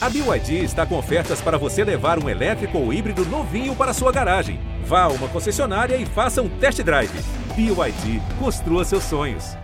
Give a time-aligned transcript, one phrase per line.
[0.00, 4.12] A BYD está com ofertas para você levar um elétrico ou híbrido novinho para sua
[4.12, 4.60] garagem.
[4.84, 7.10] Vá a uma concessionária e faça um test drive.
[7.56, 9.56] BYD, construa seus sonhos.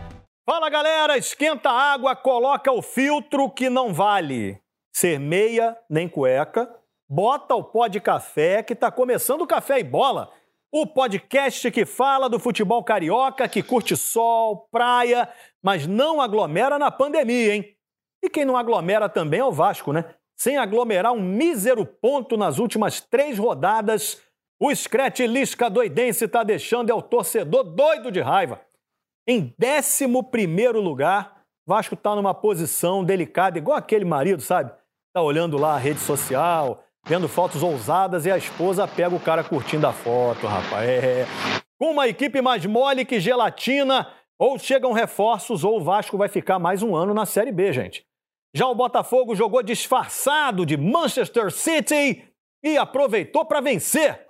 [0.45, 4.59] Fala galera, esquenta a água, coloca o filtro que não vale
[4.93, 6.69] ser meia nem cueca.
[7.09, 10.33] Bota o pó de café que tá começando o Café e Bola.
[10.73, 15.29] O podcast que fala do futebol carioca, que curte sol, praia,
[15.63, 17.77] mas não aglomera na pandemia, hein?
[18.21, 20.05] E quem não aglomera também é o Vasco, né?
[20.37, 24.21] Sem aglomerar um mísero ponto nas últimas três rodadas,
[24.61, 28.61] o Scratch Lisca doidense está deixando é o torcedor doido de raiva.
[29.27, 30.07] Em 11
[30.75, 34.71] lugar, Vasco está numa posição delicada, igual aquele marido, sabe?
[35.15, 39.43] Tá olhando lá a rede social, vendo fotos ousadas e a esposa pega o cara
[39.43, 40.89] curtindo a foto, rapaz.
[40.89, 41.27] É.
[41.79, 46.59] Com uma equipe mais mole que gelatina, ou chegam reforços ou o Vasco vai ficar
[46.59, 48.07] mais um ano na Série B, gente.
[48.57, 52.23] Já o Botafogo jogou disfarçado de Manchester City
[52.63, 54.25] e aproveitou para vencer.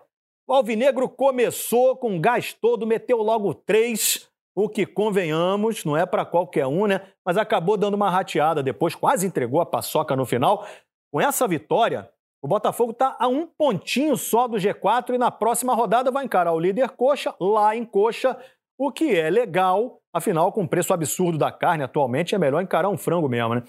[0.49, 4.27] O Alvinegro começou com gás todo, meteu logo três,
[4.57, 7.03] o que convenhamos, não é para qualquer um, né?
[7.23, 10.67] Mas acabou dando uma rateada depois, quase entregou a paçoca no final.
[11.13, 12.11] Com essa vitória,
[12.43, 16.55] o Botafogo está a um pontinho só do G4 e na próxima rodada vai encarar
[16.55, 18.39] o líder Coxa, lá em Coxa,
[18.79, 22.89] o que é legal, afinal, com o preço absurdo da carne atualmente, é melhor encarar
[22.89, 23.63] um frango mesmo, né?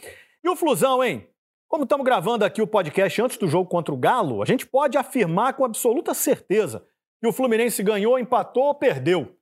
[0.45, 1.27] E o Flusão, hein?
[1.67, 4.95] Como estamos gravando aqui o podcast antes do jogo contra o Galo, a gente pode
[4.95, 6.85] afirmar com absoluta certeza
[7.19, 9.35] que o Fluminense ganhou, empatou ou perdeu.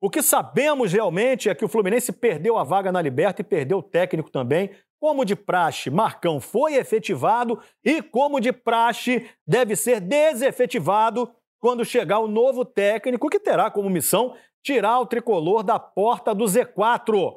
[0.00, 3.78] O que sabemos realmente é que o Fluminense perdeu a vaga na Liberta e perdeu
[3.78, 4.72] o técnico também.
[4.98, 12.18] Como de praxe, Marcão foi efetivado e, como de praxe, deve ser desefetivado quando chegar
[12.18, 17.36] o novo técnico que terá como missão tirar o tricolor da porta do Z4.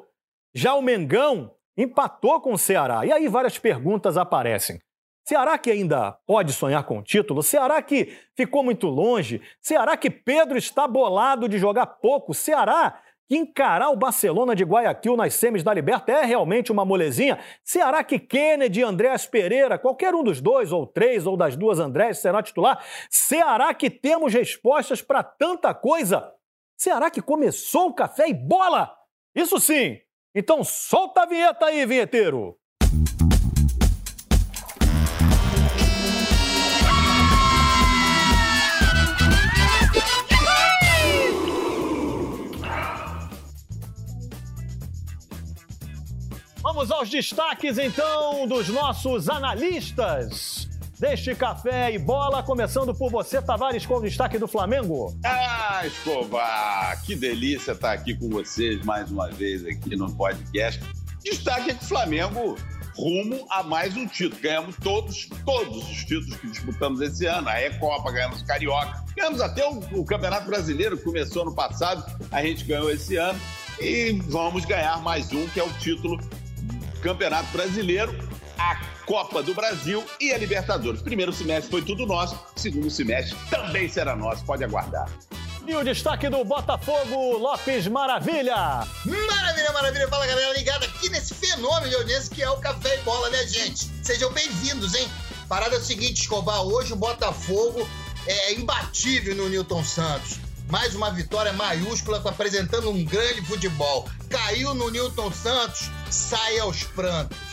[0.52, 3.04] Já o Mengão empatou com o Ceará.
[3.06, 4.80] E aí várias perguntas aparecem.
[5.24, 7.42] Ceará que ainda pode sonhar com o título?
[7.42, 9.40] Ceará que ficou muito longe?
[9.60, 12.34] Ceará que Pedro está bolado de jogar pouco?
[12.34, 17.38] Ceará que encarar o Barcelona de Guayaquil nas semis da Liberta é realmente uma molezinha?
[17.62, 22.18] Ceará que Kennedy Andréas Pereira, qualquer um dos dois ou três ou das duas Andrés
[22.18, 22.84] será titular?
[23.08, 26.32] Ceará que temos respostas para tanta coisa?
[26.76, 28.92] Ceará que começou o café e bola?
[29.36, 30.00] Isso sim,
[30.34, 32.56] então solta a vinheta aí, vinheteiro!
[46.62, 50.61] Vamos aos destaques então dos nossos analistas
[51.02, 55.12] deste café e bola, começando por você, Tavares, com o destaque do Flamengo.
[55.24, 60.80] Ah, Escobar, que delícia estar aqui com vocês mais uma vez aqui no podcast.
[61.24, 62.56] Destaque é que o Flamengo
[62.96, 64.40] rumo a mais um título.
[64.40, 67.48] Ganhamos todos, todos os títulos que disputamos esse ano.
[67.48, 72.44] A Recopa, ganhamos Carioca, ganhamos até o, o Campeonato Brasileiro, que começou no passado, a
[72.44, 73.40] gente ganhou esse ano.
[73.80, 76.16] E vamos ganhar mais um, que é o título
[77.02, 78.16] Campeonato Brasileiro.
[78.56, 81.02] A Copa do Brasil e a Libertadores.
[81.02, 85.08] Primeiro semestre foi tudo nosso, segundo semestre também será nosso, pode aguardar.
[85.66, 88.84] E o destaque do Botafogo, Lopes Maravilha.
[89.04, 90.08] Maravilha, maravilha.
[90.08, 93.46] Fala, galera, ligada aqui nesse fenômeno de audiência que é o Café e Bola, né,
[93.46, 93.88] gente?
[94.02, 95.08] Sejam bem-vindos, hein?
[95.48, 97.88] Parada é o seguinte, Escobar, hoje o Botafogo
[98.26, 100.38] é imbatível no Newton Santos.
[100.68, 104.08] Mais uma vitória maiúscula, apresentando um grande futebol.
[104.28, 107.51] Caiu no Newton Santos, sai aos prantos.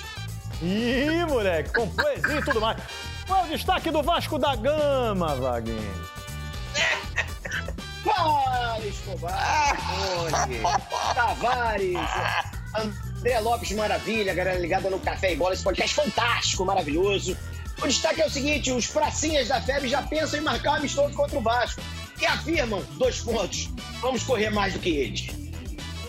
[0.62, 2.78] Ih, moleque, com poesia e tudo mais.
[3.26, 6.10] Qual é o destaque do Vasco da Gama, Vaguinho?
[8.04, 9.78] Fala, Escobar,
[11.16, 11.98] Tavares,
[12.76, 17.38] André Lopes Maravilha, galera ligada no Café e Bola, esse podcast fantástico, maravilhoso.
[17.82, 21.14] O destaque é o seguinte: os pracinhas da FEB já pensam em marcar um amistoso
[21.14, 21.82] contra o Vasco
[22.20, 23.70] e afirmam, dois pontos,
[24.02, 25.28] vamos correr mais do que eles.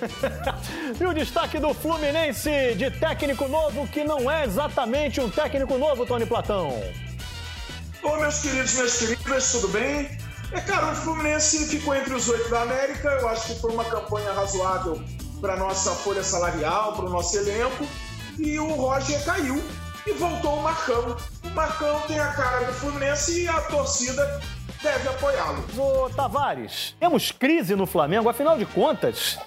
[0.98, 6.04] e o destaque do Fluminense de técnico novo, que não é exatamente um técnico novo,
[6.04, 6.70] Tony Platão.
[8.02, 10.10] Oi, meus queridos, minhas queridas, tudo bem?
[10.52, 13.08] É, cara, o Fluminense ficou entre os oito da América.
[13.20, 15.00] Eu acho que foi uma campanha razoável
[15.40, 17.86] para nossa folha salarial, para o nosso elenco.
[18.38, 19.62] E o Roger caiu
[20.06, 21.16] e voltou o Marcão.
[21.44, 24.40] O Marcão tem a cara do Fluminense e a torcida
[24.82, 25.64] deve apoiá-lo.
[25.78, 29.38] Ô, Tavares, temos crise no Flamengo, afinal de contas,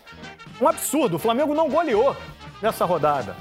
[0.64, 1.16] um absurdo.
[1.18, 2.16] O Flamengo não goleou
[2.62, 3.36] nessa rodada.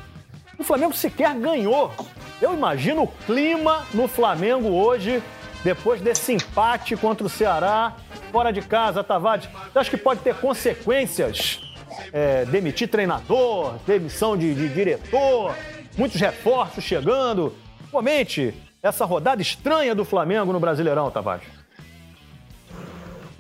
[0.59, 1.93] O Flamengo sequer ganhou.
[2.41, 5.23] Eu imagino o clima no Flamengo hoje,
[5.63, 7.95] depois desse empate contra o Ceará,
[8.33, 9.49] fora de casa, Tavares.
[9.73, 11.61] Você acha que pode ter consequências?
[12.13, 15.55] É, demitir treinador, demissão de, de diretor,
[15.97, 17.55] muitos reforços chegando.
[17.91, 21.62] Comente essa rodada estranha do Flamengo no Brasileirão, Tavares.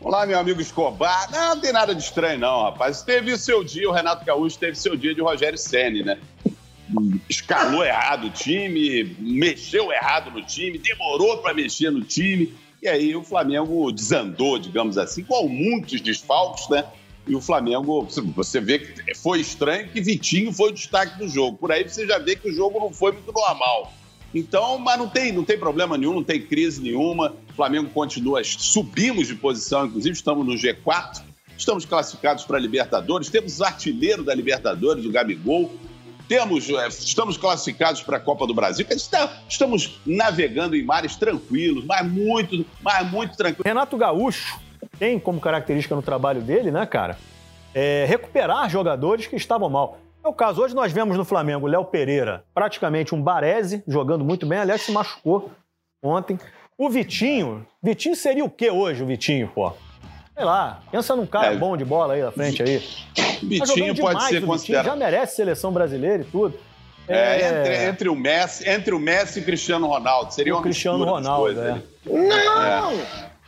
[0.04, 1.31] Olá, meu amigo Escobar.
[1.31, 3.02] Não, não tem nada de estranho, não, rapaz.
[3.02, 6.19] Teve o seu dia, o Renato Gaúcho teve seu dia de Rogério Senni, né?
[7.28, 12.52] Escalou errado o time, mexeu errado no time, demorou para mexer no time.
[12.82, 16.84] E aí o Flamengo desandou, digamos assim, com muitos desfalques, né?
[17.25, 18.04] E o Flamengo,
[18.34, 21.58] você vê que foi estranho que Vitinho foi o destaque do jogo.
[21.58, 23.93] Por aí você já vê que o jogo não foi muito normal.
[24.34, 27.37] Então, mas não tem, não tem problema nenhum, não tem crise nenhuma.
[27.52, 31.22] O Flamengo continua, subimos de posição, inclusive estamos no G4,
[31.56, 35.70] estamos classificados para a Libertadores, temos artilheiro da Libertadores, o Gabigol,
[36.26, 38.87] temos, é, estamos classificados para a Copa do Brasil,
[39.46, 43.66] estamos navegando em mares tranquilos, mas muito, mas muito tranquilos.
[43.66, 44.58] Renato Gaúcho
[44.99, 47.19] tem como característica no trabalho dele, né, cara,
[47.75, 49.99] é recuperar jogadores que estavam mal.
[50.25, 54.46] É o caso, hoje nós vemos no Flamengo Léo Pereira, praticamente um Barese, jogando muito
[54.46, 55.50] bem, aliás, se machucou
[56.02, 56.38] ontem.
[56.82, 59.73] O Vitinho, Vitinho seria o que hoje, o Vitinho, pô?
[60.34, 62.82] Sei lá, pensa num cara é, bom de bola aí na frente aí.
[63.40, 64.87] Vitinho tá pode ser considerado.
[64.87, 66.58] Já merece seleção brasileira e tudo.
[67.06, 67.61] É, é...
[67.61, 70.34] Entre, entre, o Messi, entre o Messi e o Cristiano Ronaldo.
[70.34, 71.81] Seria o uma Cristiano Ronaldo, é.
[72.05, 72.93] Não!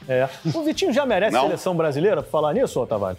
[0.09, 0.29] É.
[0.55, 1.47] O Vitinho já merece Não?
[1.47, 3.19] seleção brasileira, pra falar nisso, ô Tavares?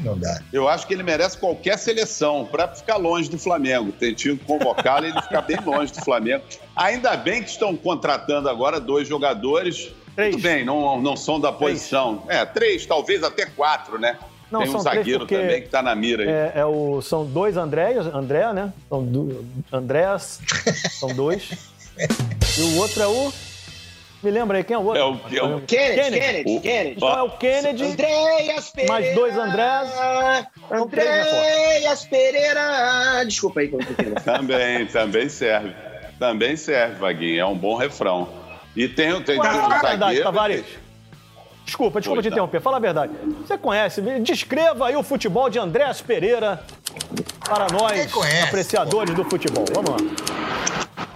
[0.00, 0.40] Não dá.
[0.52, 3.92] Eu acho que ele merece qualquer seleção para ficar longe do Flamengo.
[3.92, 6.44] Tem que convocá-lo e ele ficar bem longe do Flamengo.
[6.74, 9.90] Ainda bem que estão contratando agora dois jogadores.
[10.14, 10.34] Três.
[10.34, 12.18] Tudo bem, não, não são da posição.
[12.18, 12.40] Três.
[12.40, 14.18] É, três, talvez até quatro, né?
[14.50, 16.28] Não, Tem um zagueiro também que está na mira aí.
[16.28, 18.72] É, é, o, são dois Andréas, André, né?
[18.88, 20.40] São do, Andréas,
[20.98, 21.50] são dois.
[22.56, 23.32] e o outro é o
[24.26, 25.00] me lembra aí, quem é o outro?
[25.00, 25.60] É o, é o...
[25.60, 26.60] Kennedy, Kennedy, Kennedy.
[26.60, 26.94] Kennedy.
[26.96, 27.84] Então é o Kennedy.
[27.84, 28.92] Andréas Pereira.
[28.92, 29.90] Mais dois Andrés.
[30.70, 33.24] Andréas Pereira.
[33.24, 33.72] Desculpa aí.
[34.24, 35.72] também, também serve.
[36.18, 37.40] Também serve, Vaguinho.
[37.40, 38.28] É um bom refrão.
[38.74, 40.24] E tem, tem, tem um zagueiro...
[40.24, 40.64] Tavares.
[41.64, 42.60] Desculpa, desculpa te interromper.
[42.60, 43.12] Fala a verdade.
[43.40, 46.62] Você conhece, descreva aí o futebol de Andréas Pereira
[47.44, 48.08] para nós,
[48.44, 49.64] apreciadores do futebol.
[49.72, 49.96] Vamos lá.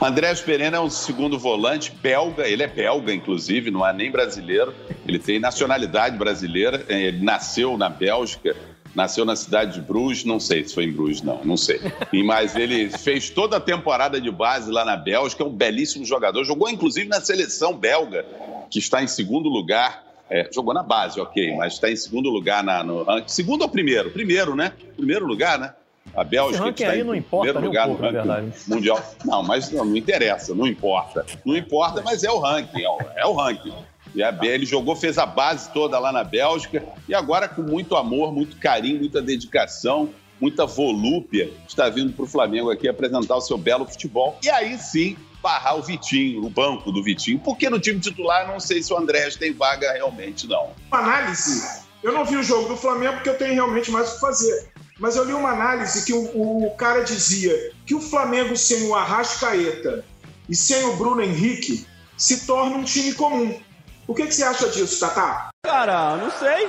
[0.03, 4.75] Andrés Pereira é um segundo volante belga, ele é belga, inclusive, não é nem brasileiro.
[5.07, 8.57] Ele tem nacionalidade brasileira, é, ele nasceu na Bélgica,
[8.95, 11.81] nasceu na cidade de Bruges, não sei se foi em Bruges, não, não sei.
[12.13, 16.05] E, mas ele fez toda a temporada de base lá na Bélgica, é um belíssimo
[16.07, 18.25] jogador, jogou inclusive na seleção belga,
[18.71, 20.09] que está em segundo lugar.
[20.33, 24.13] É, jogou na base, ok, mas está em segundo lugar na, no Segundo ou primeiro?
[24.13, 24.73] Primeiro, né?
[24.97, 25.75] Primeiro lugar, né?
[26.15, 29.15] A Bélgica que está aí em não importa primeiro lugar pouco, no ranking mundial.
[29.25, 31.25] Não, mas não, não, interessa, não importa.
[31.45, 33.75] Não importa, mas é o ranking, é o, é o ranking.
[34.15, 37.97] E a, ele jogou, fez a base toda lá na Bélgica e agora com muito
[37.97, 40.11] amor, muito carinho, muita dedicação,
[40.41, 44.37] muita volúpia, está vindo para o Flamengo aqui apresentar o seu belo futebol.
[44.43, 48.59] E aí sim, barrar o Vitinho, o banco do Vitinho, porque no time titular não
[48.59, 50.71] sei se o Andrés tem vaga realmente, não.
[50.91, 51.89] Análise.
[52.03, 54.80] Eu não vi o jogo do Flamengo porque eu tenho realmente mais o que fazer
[55.01, 58.95] mas eu li uma análise que o, o cara dizia que o Flamengo sem o
[58.95, 60.05] Arrascaeta
[60.49, 61.87] e sem o Bruno Henrique
[62.17, 63.59] se torna um time comum.
[64.07, 65.49] O que, que você acha disso, Tatá?
[65.65, 66.69] Cara, não sei.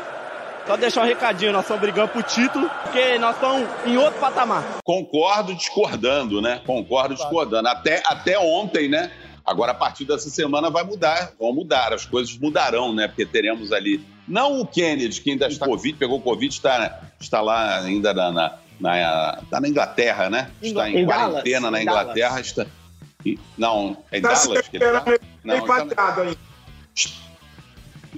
[0.65, 4.63] Só deixar um recadinho, nós estamos brigando por título, porque nós estamos em outro patamar.
[4.83, 6.61] Concordo discordando, né?
[6.65, 7.67] Concordo discordando.
[7.67, 9.11] Até, até ontem, né?
[9.45, 13.07] Agora, a partir dessa semana, vai mudar, vão mudar, as coisas mudarão, né?
[13.07, 17.79] Porque teremos ali, não o Kennedy, que ainda está Covid, pegou Covid, está, está lá
[17.81, 20.49] ainda na, na, na, está na Inglaterra, né?
[20.61, 22.39] Está em, em quarentena Dallas, na Inglaterra.
[22.39, 22.65] Está,
[23.57, 25.05] não, é em Dallas que ele está.
[25.43, 26.35] Não, está,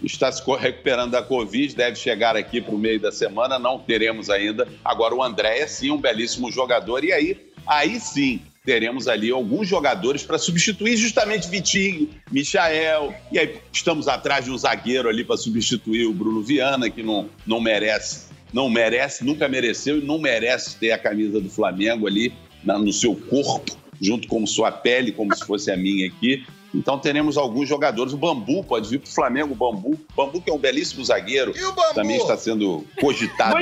[0.03, 4.29] está se recuperando da Covid, deve chegar aqui para o meio da semana, não teremos
[4.29, 4.67] ainda.
[4.85, 9.67] Agora, o André é sim um belíssimo jogador, e aí, aí sim, teremos ali alguns
[9.67, 15.37] jogadores para substituir justamente Vitinho, Michael, e aí estamos atrás de um zagueiro ali para
[15.37, 20.77] substituir o Bruno Viana, que não, não merece, não merece, nunca mereceu e não merece
[20.77, 25.35] ter a camisa do Flamengo ali na, no seu corpo, junto com sua pele, como
[25.35, 26.45] se fosse a minha aqui.
[26.73, 28.13] Então teremos alguns jogadores.
[28.13, 29.99] O Bambu pode vir para o Flamengo, o Bambu.
[30.15, 31.53] Bambu, que é um belíssimo zagueiro,
[31.93, 33.57] também está sendo cogitado.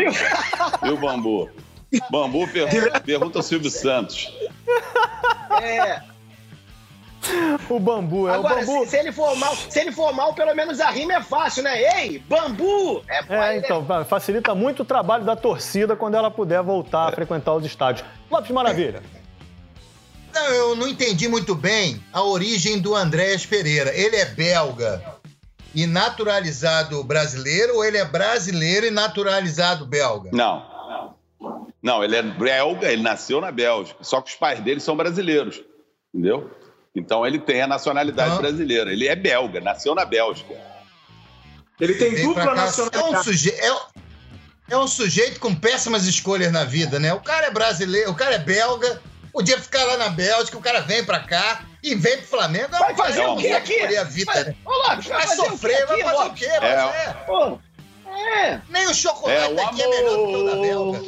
[0.86, 1.50] e o Bambu?
[2.10, 4.34] Bambu per pergunta ao Silvio Santos.
[5.62, 6.02] É.
[7.70, 8.84] O bambu, é Agora, o bambu.
[8.86, 11.64] Se, se, ele for mal, se ele for mal, pelo menos a rima é fácil,
[11.64, 12.00] né?
[12.00, 13.04] Ei, bambu!
[13.08, 17.54] É, é então, facilita muito o trabalho da torcida quando ela puder voltar a frequentar
[17.54, 18.08] os estádios.
[18.30, 19.04] Lopes Maravilha.
[20.34, 23.94] Não, eu não entendi muito bem a origem do Andrés Pereira.
[23.94, 25.04] Ele é belga
[25.76, 30.30] e naturalizado brasileiro ou ele é brasileiro e naturalizado belga?
[30.34, 30.66] Não,
[31.82, 35.62] não, ele é belga, ele nasceu na Bélgica, só que os pais dele são brasileiros,
[36.14, 36.52] entendeu?
[36.96, 38.92] Então ele tem a nacionalidade brasileira.
[38.92, 40.54] Ele é belga, nasceu na Bélgica.
[41.80, 42.50] Ele tem Vem dupla cá.
[42.50, 43.24] É um, nacionalidade.
[43.24, 43.50] suje...
[43.58, 43.80] é, um-
[44.72, 47.14] é um sujeito com péssimas escolhas na vida, né?
[47.14, 49.02] O cara é brasileiro, o cara é belga,
[49.34, 52.68] podia ficar lá na Bélgica, o cara vem pra cá e vem pro Flamengo.
[52.70, 53.80] Vai fazer o quê aqui?
[53.98, 54.56] a vida, né?
[54.64, 56.50] Vai Vai sofrer, o vai quê fazer o quê?
[56.62, 57.06] Mas É.
[57.10, 57.14] é.
[57.26, 57.58] Pô,
[58.12, 58.62] é.
[58.70, 60.56] Nem o chocolate É, o aqui é melhor do que o da.
[60.56, 61.02] Belga.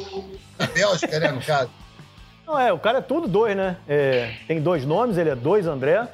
[0.58, 1.70] Da Bélgica, né, no caso.
[2.46, 3.76] Não, é, o cara é tudo dois, né?
[3.88, 6.08] É, tem dois nomes, ele é dois André.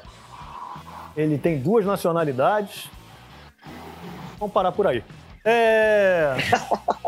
[1.17, 2.89] Ele tem duas nacionalidades.
[4.39, 5.05] Vamos parar por aí.
[5.45, 6.37] É...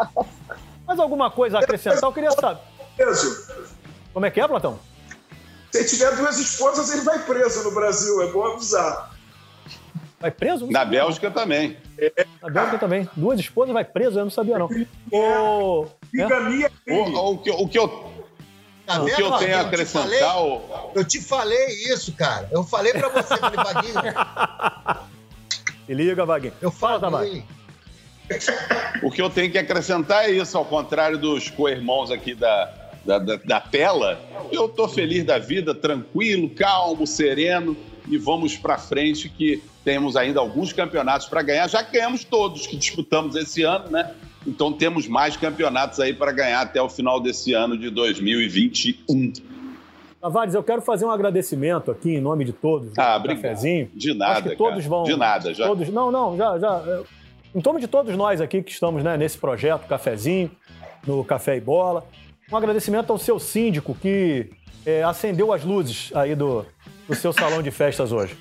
[0.86, 2.02] Mais alguma coisa a acrescentar?
[2.02, 2.60] Eu queria saber.
[2.96, 3.70] Preso.
[4.12, 4.78] Como é que é, Platão?
[5.70, 8.22] Se ele tiver duas esposas, ele vai preso no Brasil.
[8.22, 9.11] É bom avisar.
[10.22, 10.70] Vai preso?
[10.70, 11.76] Na Bélgica também.
[12.40, 13.08] Na Bélgica também.
[13.16, 14.18] Duas esposas vai preso?
[14.18, 14.68] Eu não sabia, não.
[15.12, 16.22] Ô, é?
[16.22, 16.94] Bigamia é.
[16.94, 18.12] O, o que, o que eu,
[18.86, 19.84] Tá o que eu tenho a Vaguinho?
[19.84, 22.48] te falei- acrescentar, o- Eu te falei isso, cara.
[22.50, 23.94] Eu falei pra você, falei, Vaguinho.
[25.86, 26.52] Se liga, Vaguinho.
[26.62, 27.10] Eu Tavares.
[27.10, 27.44] falei.
[29.02, 32.72] O que eu tenho que acrescentar é isso, ao contrário dos co-irmãos aqui da,
[33.04, 37.76] da, da- da tela, eu tô feliz da vida, tranquilo, calmo, sereno
[38.08, 41.68] e vamos para frente que temos ainda alguns campeonatos para ganhar.
[41.68, 44.12] Já ganhamos todos que disputamos esse ano, né?
[44.46, 49.32] Então temos mais campeonatos aí para ganhar até o final desse ano de 2021.
[50.20, 52.92] Tavares, eu quero fazer um agradecimento aqui em nome de todos.
[52.92, 53.42] do Ah, obrigado.
[53.42, 53.90] Cafezinho.
[53.94, 54.88] De nada, Acho que todos cara.
[54.88, 55.02] vão.
[55.04, 55.66] De nada, já.
[55.66, 56.82] Todos, não, não, já, já.
[56.86, 57.02] é,
[57.54, 60.50] Em torno de todos nós aqui que estamos né, nesse projeto Cafezinho,
[61.06, 62.04] no Café e Bola.
[62.50, 64.50] Um agradecimento ao seu síndico que
[64.86, 66.64] é, acendeu as luzes aí do,
[67.08, 68.36] do seu salão de festas hoje.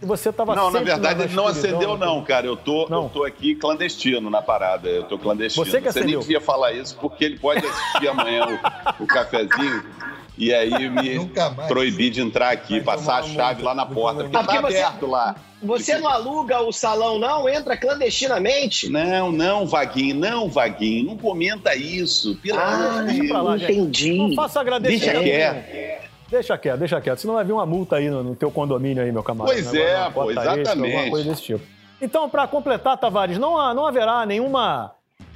[0.00, 2.06] E você estava Não, na verdade, ele não acendeu, né?
[2.06, 2.46] não, cara.
[2.46, 3.04] Eu tô, Não.
[3.04, 4.88] eu tô aqui clandestino na parada.
[4.88, 5.64] Eu tô clandestino.
[5.66, 6.20] Você que nem acendeu.
[6.20, 8.46] devia falar isso, porque ele pode assistir amanhã
[8.98, 9.82] o, o cafezinho
[10.38, 11.28] e aí me
[11.66, 14.22] proibir de entrar aqui, Vai passar a chave lá na porta.
[14.22, 15.34] Porque tá você- aberto lá.
[15.60, 17.48] Você não aluga o salão, não?
[17.48, 18.88] Entra clandestinamente.
[18.88, 21.06] Não, não, Vaguinho, não, Vaguinho.
[21.06, 22.36] Não comenta isso.
[22.36, 23.60] Pelo Ah, amor de deixa pra lá, Deus.
[23.62, 23.72] gente.
[23.72, 24.12] entendi.
[24.18, 25.04] Não faça agradecimento.
[25.20, 26.07] Deixa quieto.
[26.30, 27.18] Deixa quieto, deixa quieto.
[27.20, 29.54] Senão vai vir uma multa aí no, no teu condomínio aí, meu camarada.
[29.54, 30.94] Pois Negócio é, pô, extra, exatamente.
[30.94, 31.64] alguma coisa desse tipo.
[32.00, 34.92] Então, para completar, Tavares, não, há- não haverá nenhuma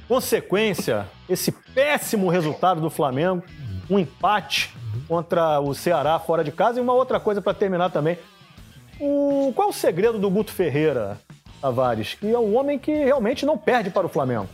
[0.07, 3.43] consequência esse péssimo resultado do Flamengo,
[3.89, 4.73] um empate
[5.07, 6.79] contra o Ceará fora de casa.
[6.79, 8.17] E uma outra coisa para terminar também.
[8.99, 11.17] O, qual é o segredo do Guto Ferreira,
[11.59, 12.13] Tavares?
[12.13, 14.47] Que é um homem que realmente não perde para o Flamengo.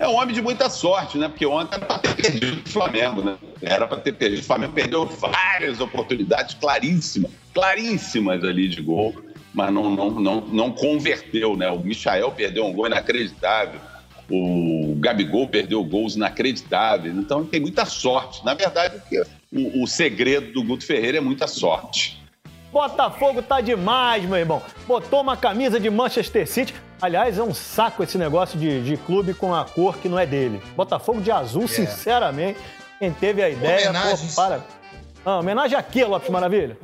[0.00, 1.28] É um homem de muita sorte, né?
[1.28, 3.36] Porque ontem era para ter perdido o Flamengo, né?
[3.60, 4.40] Era para ter perdido.
[4.40, 9.14] O Flamengo perdeu várias oportunidades claríssimas, claríssimas ali de gol,
[9.52, 11.70] mas não, não, não, não converteu, né?
[11.70, 13.78] O Michael perdeu um gol inacreditável.
[14.30, 17.14] O Gabigol perdeu gols inacreditáveis.
[17.14, 18.42] Então tem muita sorte.
[18.42, 19.02] Na verdade,
[19.52, 22.19] o, o segredo do Guto Ferreira é muita sorte.
[22.72, 24.62] Botafogo tá demais, meu irmão.
[24.86, 26.74] Botou uma camisa de Manchester City.
[27.02, 30.26] Aliás, é um saco esse negócio de, de clube com a cor que não é
[30.26, 30.62] dele.
[30.76, 32.58] Botafogo de azul, sinceramente.
[32.98, 34.34] Quem teve a ideia, Homenagens.
[34.34, 34.60] pô, para.
[35.24, 36.78] Ah, homenagem a quê, Lopes Maravilha?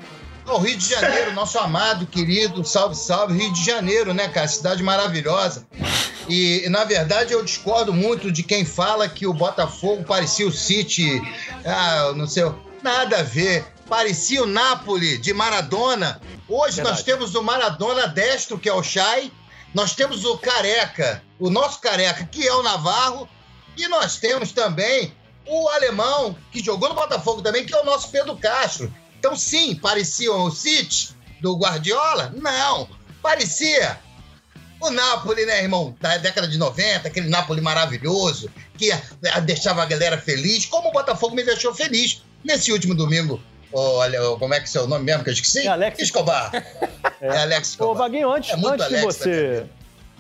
[0.47, 4.47] Ao Rio de Janeiro, nosso amado, querido, salve, salve, Rio de Janeiro, né, cara?
[4.47, 5.67] Cidade maravilhosa.
[6.29, 10.53] E, e, na verdade, eu discordo muito de quem fala que o Botafogo parecia o
[10.53, 11.21] City,
[11.65, 12.45] ah, não sei,
[12.83, 13.65] nada a ver.
[13.89, 16.21] Parecia o Napoli de Maradona.
[16.49, 16.97] Hoje Verdade.
[16.97, 19.33] nós temos o Maradona destro, que é o Chay.
[19.73, 23.29] Nós temos o Careca, o nosso Careca, que é o Navarro.
[23.77, 25.15] E nós temos também
[25.47, 28.93] o alemão, que jogou no Botafogo também, que é o nosso Pedro Castro.
[29.19, 32.33] Então, sim, pareciam o City do Guardiola?
[32.35, 32.89] Não.
[33.23, 34.01] Parecia
[34.81, 35.97] o Napoli, né, irmão?
[36.01, 38.91] Da década de 90, aquele Napoli maravilhoso, que
[39.45, 43.41] deixava a galera feliz, como o Botafogo me deixou feliz nesse último domingo.
[43.79, 45.67] Olha, como é que é seu nome mesmo que eu esqueci?
[45.67, 46.51] É Alex Escobar.
[47.19, 47.97] É, Alex Ô, Escobar.
[47.97, 49.67] Vaguinho, antes, É antes de Alex, você.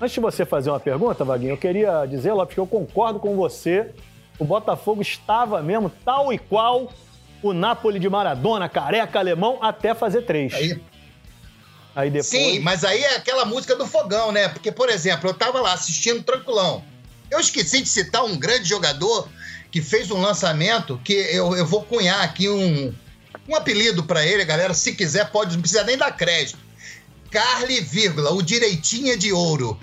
[0.01, 3.37] Antes de você fazer uma pergunta, Vaguinho, eu queria dizer, Lopes, que eu concordo com
[3.37, 3.91] você.
[4.39, 6.91] O Botafogo estava mesmo tal e qual
[7.43, 10.55] o Napoli de Maradona, careca alemão, até fazer três.
[10.55, 10.81] Aí,
[11.95, 12.27] Aí depois.
[12.27, 14.49] Sim, mas aí é aquela música do fogão, né?
[14.49, 16.83] Porque, por exemplo, eu tava lá assistindo tranquilão.
[17.31, 19.29] Eu esqueci de citar um grande jogador
[19.71, 22.95] que fez um lançamento que eu, eu vou cunhar aqui um,
[23.49, 24.75] um apelido pra ele, galera.
[24.75, 26.59] Se quiser, pode, não precisa nem dar crédito.
[27.31, 29.79] Carly, vírgula, o direitinha de ouro.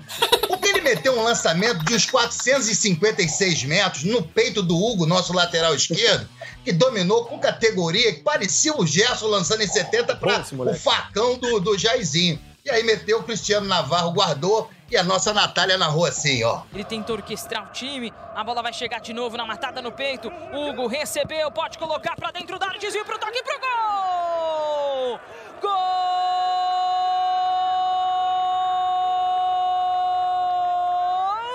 [0.48, 5.74] Porque ele meteu um lançamento de uns 456 metros no peito do Hugo, nosso lateral
[5.74, 6.28] esquerdo,
[6.64, 11.60] que dominou com categoria, que parecia o Gerson lançando em 70 para o facão do,
[11.60, 12.40] do Jairzinho.
[12.64, 16.62] E aí meteu o Cristiano Navarro, guardou, e a nossa Natália narrou assim, ó.
[16.72, 18.14] Ele tentou orquestrar o time.
[18.32, 20.32] A bola vai chegar de novo na matada no peito.
[20.52, 25.18] Hugo recebeu, pode colocar pra dentro da área, desvio pro toque pro gol!
[25.60, 25.70] Gol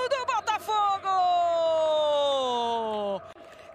[0.09, 0.81] do Botafogo!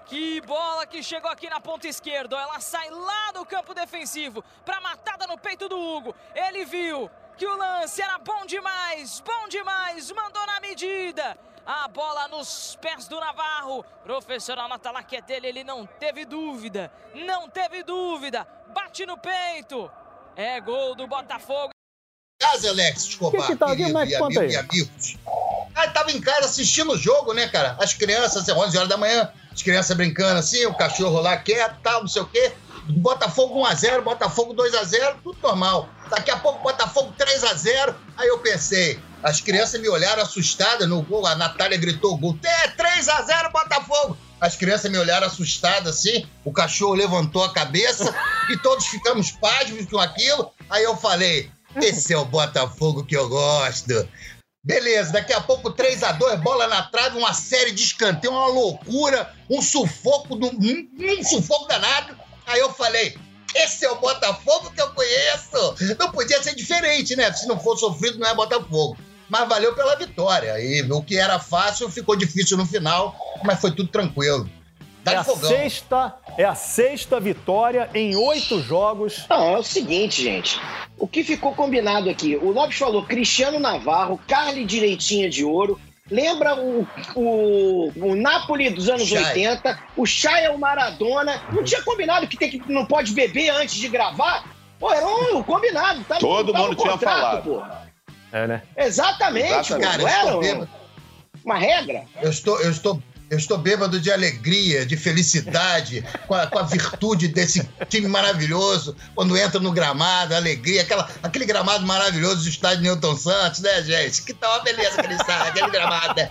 [0.04, 2.36] Que bola que chegou aqui na ponta esquerda.
[2.36, 6.14] Ela sai lá do campo defensivo para matada no peito do Hugo.
[6.34, 11.36] Ele viu que o lance era bom demais, bom demais, mandou na medida.
[11.66, 13.84] A bola nos pés do Navarro.
[14.04, 18.46] Professor nota lá que é dele, ele não teve dúvida, não teve dúvida.
[18.74, 19.90] Bate no peito.
[20.36, 21.70] É gol do Botafogo.
[22.38, 23.66] casa, Alex Escobar, Que que tá?
[23.74, 24.50] querido é e conta amigo aí?
[24.50, 25.16] e amigos.
[25.74, 27.76] Ah, tava em casa assistindo o jogo, né, cara?
[27.80, 31.80] As crianças, assim, 11 horas da manhã, as crianças brincando assim, o cachorro lá quieto,
[31.82, 32.52] tal, não sei o quê.
[32.88, 35.88] Botafogo 1x0, Botafogo 2x0, tudo normal.
[36.10, 37.94] Daqui a pouco, Botafogo 3x0.
[38.16, 42.38] Aí eu pensei, as crianças me olharam assustadas no gol, a Natália gritou gol.
[42.44, 44.16] É 3x0 Botafogo!
[44.40, 48.14] As crianças me olharam assustadas assim, o cachorro levantou a cabeça
[48.50, 50.52] e todos ficamos pasmos com aquilo.
[50.68, 54.06] Aí eu falei, esse é o Botafogo que eu gosto.
[54.62, 58.46] Beleza, daqui a pouco 3 a 2 bola na trave, uma série de escanteio, uma
[58.46, 60.88] loucura, um sufoco, do- um,
[61.20, 62.16] um sufoco danado.
[62.46, 63.16] Aí eu falei,
[63.54, 65.96] esse é o Botafogo que eu conheço.
[65.98, 67.32] Não podia ser diferente, né?
[67.32, 68.96] Se não for sofrido, não é Botafogo.
[69.28, 70.58] Mas valeu pela vitória.
[70.60, 74.48] E o que era fácil ficou difícil no final, mas foi tudo tranquilo.
[75.06, 75.50] É Tá a de fogão.
[75.50, 79.26] sexta, é a sexta vitória em oito jogos.
[79.28, 80.58] Não, é o seguinte, gente.
[80.98, 82.36] O que ficou combinado aqui?
[82.36, 85.78] O Lopes falou Cristiano Navarro, Carly Direitinha de Ouro.
[86.18, 89.24] Lembra o, o, o Napoli dos anos Chay.
[89.24, 89.78] 80?
[89.96, 91.42] O Chay é o Maradona.
[91.50, 94.44] Não tinha combinado que, tem que não pode beber antes de gravar?
[94.78, 96.04] Pô, era um combinado.
[96.04, 97.42] Tá, Todo no mundo tinha contrato, falado.
[97.42, 97.62] Pô.
[98.30, 98.62] É, né?
[98.76, 99.74] Exatamente, Exatamente.
[99.74, 99.80] pô.
[99.80, 100.68] Cara, Não era um-
[101.44, 102.04] uma regra?
[102.22, 106.62] Eu estou, eu estou, eu estou bêbado de alegria, de felicidade, com a, com a
[106.62, 108.96] virtude desse time maravilhoso.
[109.14, 114.22] Quando entra no gramado, alegria, aquela, aquele gramado maravilhoso do estádio Newton Santos, né, gente?
[114.22, 116.28] Que tal uma beleza aquele estádio, aquele gramado, né?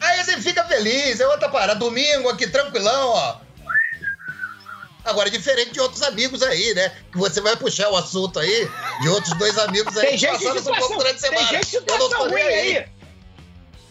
[0.00, 1.78] Aí você fica feliz, é outra parada.
[1.78, 3.36] Domingo aqui, tranquilão, ó.
[5.04, 6.92] Agora, diferente de outros amigos aí, né?
[7.10, 8.68] Que você vai puxar o assunto aí,
[9.00, 11.38] de outros dois amigos aí Tem que gente de esse pouco situação, durante a tem
[11.38, 11.48] semana.
[11.48, 12.97] gente de situação ruim nem aí.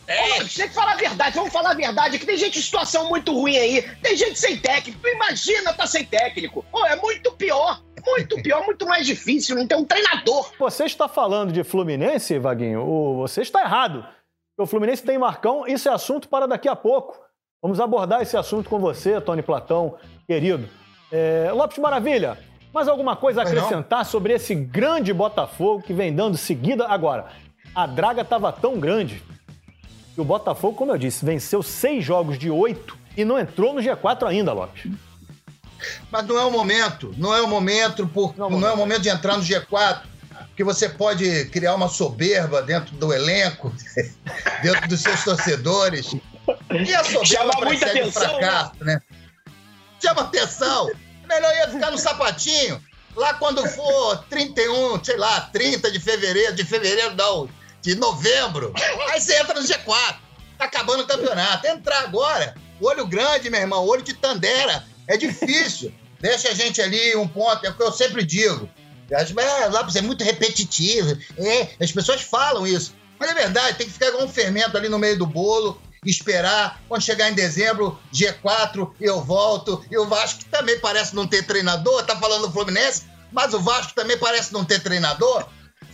[0.09, 2.61] Ô, Lopes, tem que falar a verdade, vamos falar a verdade, que tem gente em
[2.61, 6.63] situação muito ruim aí, tem gente sem técnico, Tu imagina tá sem técnico.
[6.71, 10.49] Pô, é muito pior, muito pior, muito mais difícil, não tem um treinador.
[10.57, 12.81] Você está falando de Fluminense, Vaguinho?
[12.87, 14.05] O- Você está errado.
[14.57, 17.19] O Fluminense tem Marcão, isso é assunto para daqui a pouco.
[17.61, 20.69] Vamos abordar esse assunto com você, Tony Platão, querido.
[21.11, 22.37] É, Lopes Maravilha,
[22.73, 26.87] mais alguma coisa a acrescentar sobre esse grande Botafogo que vem dando seguida?
[26.87, 27.27] Agora,
[27.75, 29.21] a draga estava tão grande
[30.17, 33.79] que o Botafogo, como eu disse, venceu seis jogos de oito e não entrou no
[33.79, 34.91] G4 ainda, Lopes.
[36.09, 38.73] Mas não é o momento, não é o momento, por, Não é não, o é
[38.73, 40.01] o momento de entrar no G4,
[40.47, 43.71] porque você pode criar uma soberba dentro do elenco,
[44.63, 46.15] dentro dos seus torcedores.
[46.71, 49.01] E a soberba Chama muita o atenção, fracasso, né?
[50.01, 50.89] Chama atenção.
[51.29, 52.81] Melhor ia ficar no sapatinho.
[53.15, 57.47] Lá quando for 31, sei lá, 30 de fevereiro, de fevereiro não,
[57.95, 58.73] novembro,
[59.11, 60.17] aí você entra no G4.
[60.57, 61.67] Tá acabando o campeonato.
[61.67, 64.83] Entrar agora, olho grande, meu irmão, olho de Tandera.
[65.07, 65.93] É difícil.
[66.19, 68.67] Deixa a gente ali um ponto, é o que eu sempre digo.
[69.09, 71.17] É, Lopes é muito repetitivo.
[71.37, 72.93] É, as pessoas falam isso.
[73.19, 76.81] Mas é verdade, tem que ficar com um fermento ali no meio do bolo, esperar.
[76.87, 79.83] Quando chegar em dezembro, G4, eu volto.
[79.89, 83.93] E o Vasco também parece não ter treinador, tá falando do Fluminense, mas o Vasco
[83.93, 85.47] também parece não ter treinador.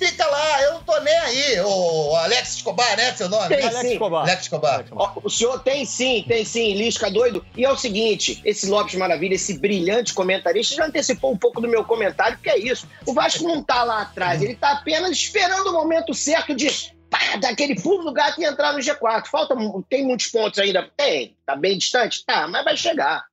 [0.05, 1.61] Fica lá, eu não tô nem aí.
[1.61, 3.13] O Alex Escobar, né?
[3.13, 3.47] Seu nome?
[3.47, 3.93] Tem Alex sim.
[3.93, 4.21] Escobar.
[4.23, 4.85] Alex Escobar.
[5.23, 7.45] O senhor tem sim, tem sim, Lisca doido.
[7.55, 11.69] E é o seguinte, esse Lopes Maravilha, esse brilhante comentarista, já antecipou um pouco do
[11.69, 12.85] meu comentário, que é isso.
[13.05, 16.67] O Vasco não tá lá atrás, ele tá apenas esperando o momento certo de
[17.09, 19.27] pá, dar aquele pulo do gato e entrar no G4.
[19.27, 19.55] Falta,
[19.89, 20.89] tem muitos pontos ainda?
[20.97, 21.37] Tem.
[21.45, 22.25] Tá bem distante?
[22.25, 23.23] Tá, mas vai chegar.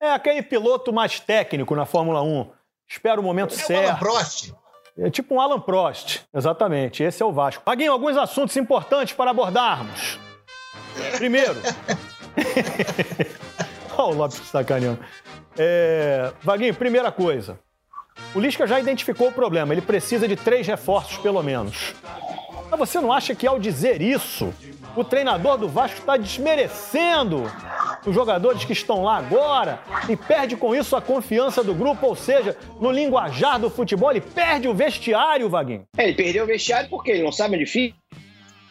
[0.00, 2.50] É aquele piloto mais técnico na Fórmula 1.
[2.88, 3.98] Espera o momento É o Alan certo.
[3.98, 4.61] Prost.
[4.98, 6.20] É tipo um Alan Prost.
[6.34, 7.64] Exatamente, esse é o Vasco.
[7.64, 10.18] Paguinho, alguns assuntos importantes para abordarmos.
[11.16, 11.56] Primeiro.
[13.96, 15.00] Olha o Lopes sacaneando.
[15.56, 16.32] É...
[16.42, 17.58] Vaguinho, primeira coisa.
[18.34, 19.72] O Lisca já identificou o problema.
[19.72, 21.94] Ele precisa de três reforços, pelo menos.
[22.70, 24.52] Mas você não acha que ao dizer isso,
[24.96, 27.50] o treinador do Vasco está desmerecendo
[28.06, 32.06] os jogadores que estão lá agora e perde com isso a confiança do grupo?
[32.06, 35.86] Ou seja, no linguajar do futebol, ele perde o vestiário, Vaguinho?
[35.96, 37.96] É, ele perdeu o vestiário porque ele não sabe onde fica.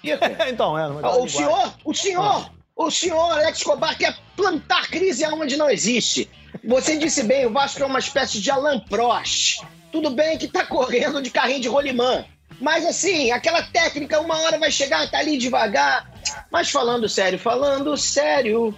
[0.50, 0.84] então, é.
[1.04, 6.30] Ah, O senhor, o senhor, o senhor Alex Escobar quer plantar crise aonde não existe.
[6.64, 9.62] Você disse bem, o Vasco é uma espécie de Alan Prost.
[9.92, 12.26] Tudo bem que tá correndo de carrinho de rolimã.
[12.60, 16.11] Mas assim, aquela técnica, uma hora vai chegar, tá ali devagar.
[16.52, 18.76] Mas falando sério, falando sério.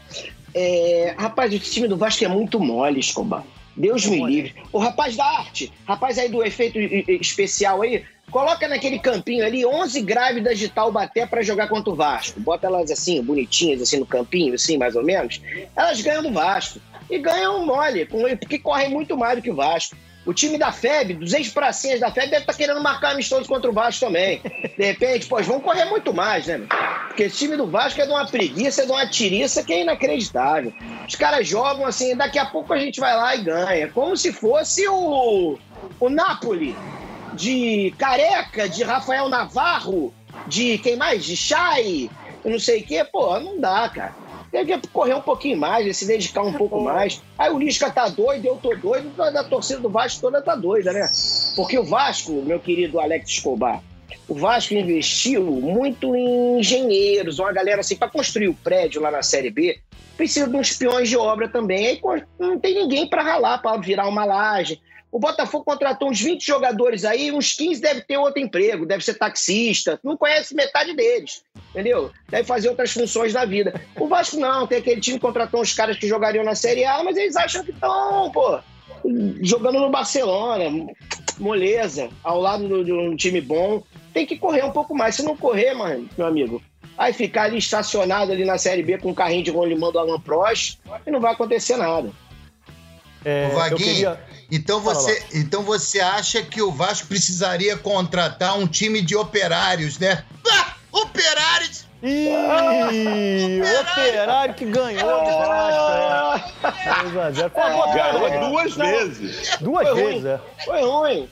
[0.54, 1.16] É...
[1.18, 3.44] Rapaz, o time do Vasco é muito mole, Escobar.
[3.76, 4.56] Deus me livre.
[4.72, 10.00] O rapaz da arte, rapaz aí do efeito especial aí, coloca naquele campinho ali 11
[10.02, 12.40] grávidas de Taubaté para jogar contra o Vasco.
[12.40, 15.42] Bota elas assim, bonitinhas, assim, no campinho, assim, mais ou menos.
[15.76, 16.80] Elas ganham do Vasco.
[17.10, 19.96] E ganham mole, porque correm muito mais do que o Vasco.
[20.26, 23.70] O time da FEB, dos ex-pracinhas da FEB, deve estar tá querendo marcar amistoso contra
[23.70, 24.42] o Vasco também.
[24.78, 26.62] De repente, pô, vão correr muito mais, né?
[27.08, 29.82] Porque esse time do Vasco é de uma preguiça, é de uma tiriça que é
[29.82, 30.74] inacreditável.
[31.08, 33.90] Os caras jogam assim, daqui a pouco a gente vai lá e ganha.
[33.90, 35.58] Como se fosse o,
[36.00, 36.76] o Napoli
[37.34, 40.14] de Careca, de Rafael Navarro,
[40.48, 41.26] de quem mais?
[41.26, 42.10] De Chay,
[42.46, 43.04] não sei o quê.
[43.04, 44.23] Pô, não dá, cara.
[44.54, 47.20] Que correr um pouquinho mais, se dedicar um pouco mais.
[47.40, 50.94] Aí o Lisca tá doido, eu tô doido, a torcida do Vasco toda tá doida,
[50.94, 51.10] né?
[51.56, 53.82] Porque o Vasco, meu querido Alex Escobar,
[54.28, 59.24] o Vasco investiu muito em engenheiros, uma galera assim, para construir o prédio lá na
[59.24, 59.80] Série B,
[60.16, 61.88] precisa de uns peões de obra também.
[61.88, 62.02] Aí
[62.40, 64.80] não tem ninguém para ralar, para virar uma laje.
[65.12, 69.14] O Botafogo contratou uns 20 jogadores aí, uns 15 deve ter outro emprego, deve ser
[69.14, 72.12] taxista, não conhece metade deles, entendeu?
[72.30, 73.82] Deve fazer outras funções da vida.
[74.00, 77.04] O Vasco não, tem aquele time que contratou uns caras que jogariam na Série A,
[77.04, 78.60] mas eles acham que estão, pô,
[79.42, 80.66] jogando no Barcelona,
[81.40, 83.84] moleza, ao lado de um time bom.
[84.14, 85.16] Tem que correr um pouco mais.
[85.16, 86.62] Se não correr, mano, meu amigo,
[86.96, 90.20] vai ficar ali estacionado ali na Série B com um carrinho de rolimão do Alan
[90.20, 92.12] Prost e não vai acontecer nada.
[93.26, 94.20] É, o Vaguinho, queria...
[94.52, 100.26] então, você, então você acha que o Vasco precisaria contratar um time de operários, né?
[100.46, 101.86] Ah, operários!
[102.04, 102.28] Ih,
[103.62, 103.82] operário.
[103.82, 105.24] operário que ganhou
[107.14, 107.50] Vasco, é.
[107.94, 109.58] Ganhou duas vezes.
[109.62, 110.28] Duas Foi vezes, ruim.
[110.28, 110.40] é.
[110.66, 111.30] Foi ruim.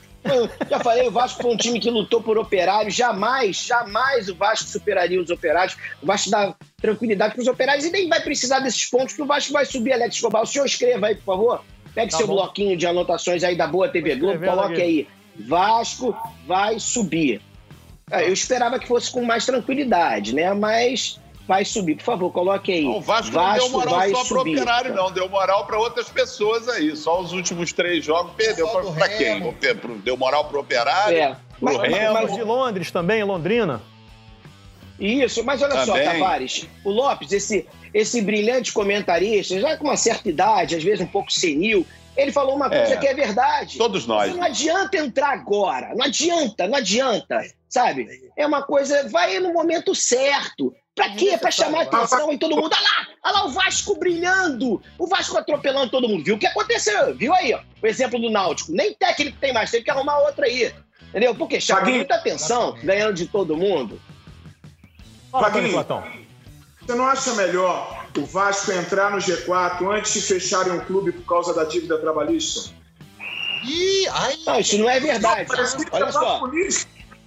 [0.70, 2.94] Já falei, o Vasco foi um time que lutou por operários.
[2.94, 5.76] Jamais, jamais o Vasco superaria os operários.
[6.00, 9.26] O Vasco dá tranquilidade para os operários e nem vai precisar desses pontos que o
[9.26, 10.42] Vasco vai subir, Alex Escobar.
[10.42, 11.64] O senhor escreva aí, por favor.
[11.94, 12.36] Pegue tá seu bom.
[12.36, 15.08] bloquinho de anotações aí da Boa TV Globo, coloque aí.
[15.36, 17.42] Vasco vai subir.
[18.10, 20.52] É, eu esperava que fosse com mais tranquilidade, né?
[20.52, 21.96] Mas vai subir.
[21.96, 22.84] Por favor, coloque aí.
[22.84, 25.12] o Vasco, Vasco não deu moral só para o operário, não.
[25.12, 26.96] Deu moral para outras pessoas aí.
[26.96, 29.54] Só os últimos três jogos perdeu para quem?
[30.04, 31.36] Deu moral para o operário, é.
[31.58, 32.12] pro mas, Remo.
[32.14, 33.80] Mas de Londres também, Londrina.
[35.02, 36.04] Isso, mas olha também.
[36.04, 36.68] só, Tavares.
[36.84, 41.32] O Lopes, esse, esse brilhante comentarista, já com uma certa idade, às vezes um pouco
[41.32, 41.84] senil,
[42.16, 43.78] ele falou uma coisa é, que é verdade.
[43.78, 44.30] Todos nós.
[44.30, 45.92] Você não adianta entrar agora.
[45.94, 47.40] Não adianta, não adianta.
[47.68, 48.06] Sabe?
[48.36, 49.08] É uma coisa.
[49.08, 50.72] Vai no momento certo.
[50.94, 51.38] Pra quê?
[51.38, 52.70] Pra chamar atenção e todo mundo.
[52.70, 53.06] Olha lá!
[53.24, 54.82] Olha lá o Vasco brilhando!
[54.98, 56.22] O Vasco atropelando todo mundo.
[56.22, 57.16] Viu o que aconteceu?
[57.16, 57.60] Viu aí, ó?
[57.82, 58.72] O exemplo do Náutico.
[58.72, 60.72] Nem técnico tem mais, tem que arrumar outra aí.
[61.08, 61.34] Entendeu?
[61.34, 63.98] Porque chama muita atenção, ganhando de todo mundo.
[65.32, 66.04] Fala, Platão.
[66.80, 71.24] Você não acha melhor o Vasco entrar no G4 antes de fecharem um clube por
[71.24, 72.70] causa da dívida trabalhista?
[73.64, 75.50] Ih, ai, não, isso não é verdade.
[75.90, 76.40] Olha só.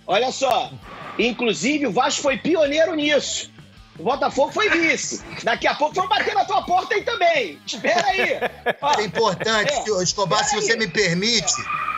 [0.06, 0.72] Olha só.
[1.18, 3.50] Inclusive, o Vasco foi pioneiro nisso.
[3.98, 5.24] O Botafogo foi vice.
[5.44, 7.60] Daqui a pouco vão bater na tua porta aí também.
[7.66, 8.20] Espera aí.
[9.00, 10.04] é importante, é.
[10.04, 11.54] Escobar, se você me permite.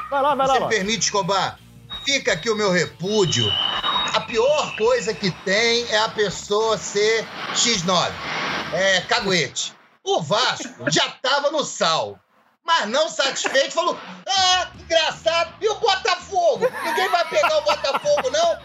[0.10, 0.54] Vai lá, vai lá.
[0.54, 1.60] Se me permite, Escobar.
[2.06, 3.46] Fica aqui o meu repúdio.
[4.14, 8.12] A pior coisa que tem é a pessoa ser X9.
[8.74, 9.74] É caguete.
[10.04, 12.20] O Vasco já tava no sal.
[12.64, 15.54] Mas não satisfeito, falou: Ah, engraçado.
[15.62, 16.68] E o Botafogo?
[16.84, 18.58] Ninguém vai pegar o Botafogo, não?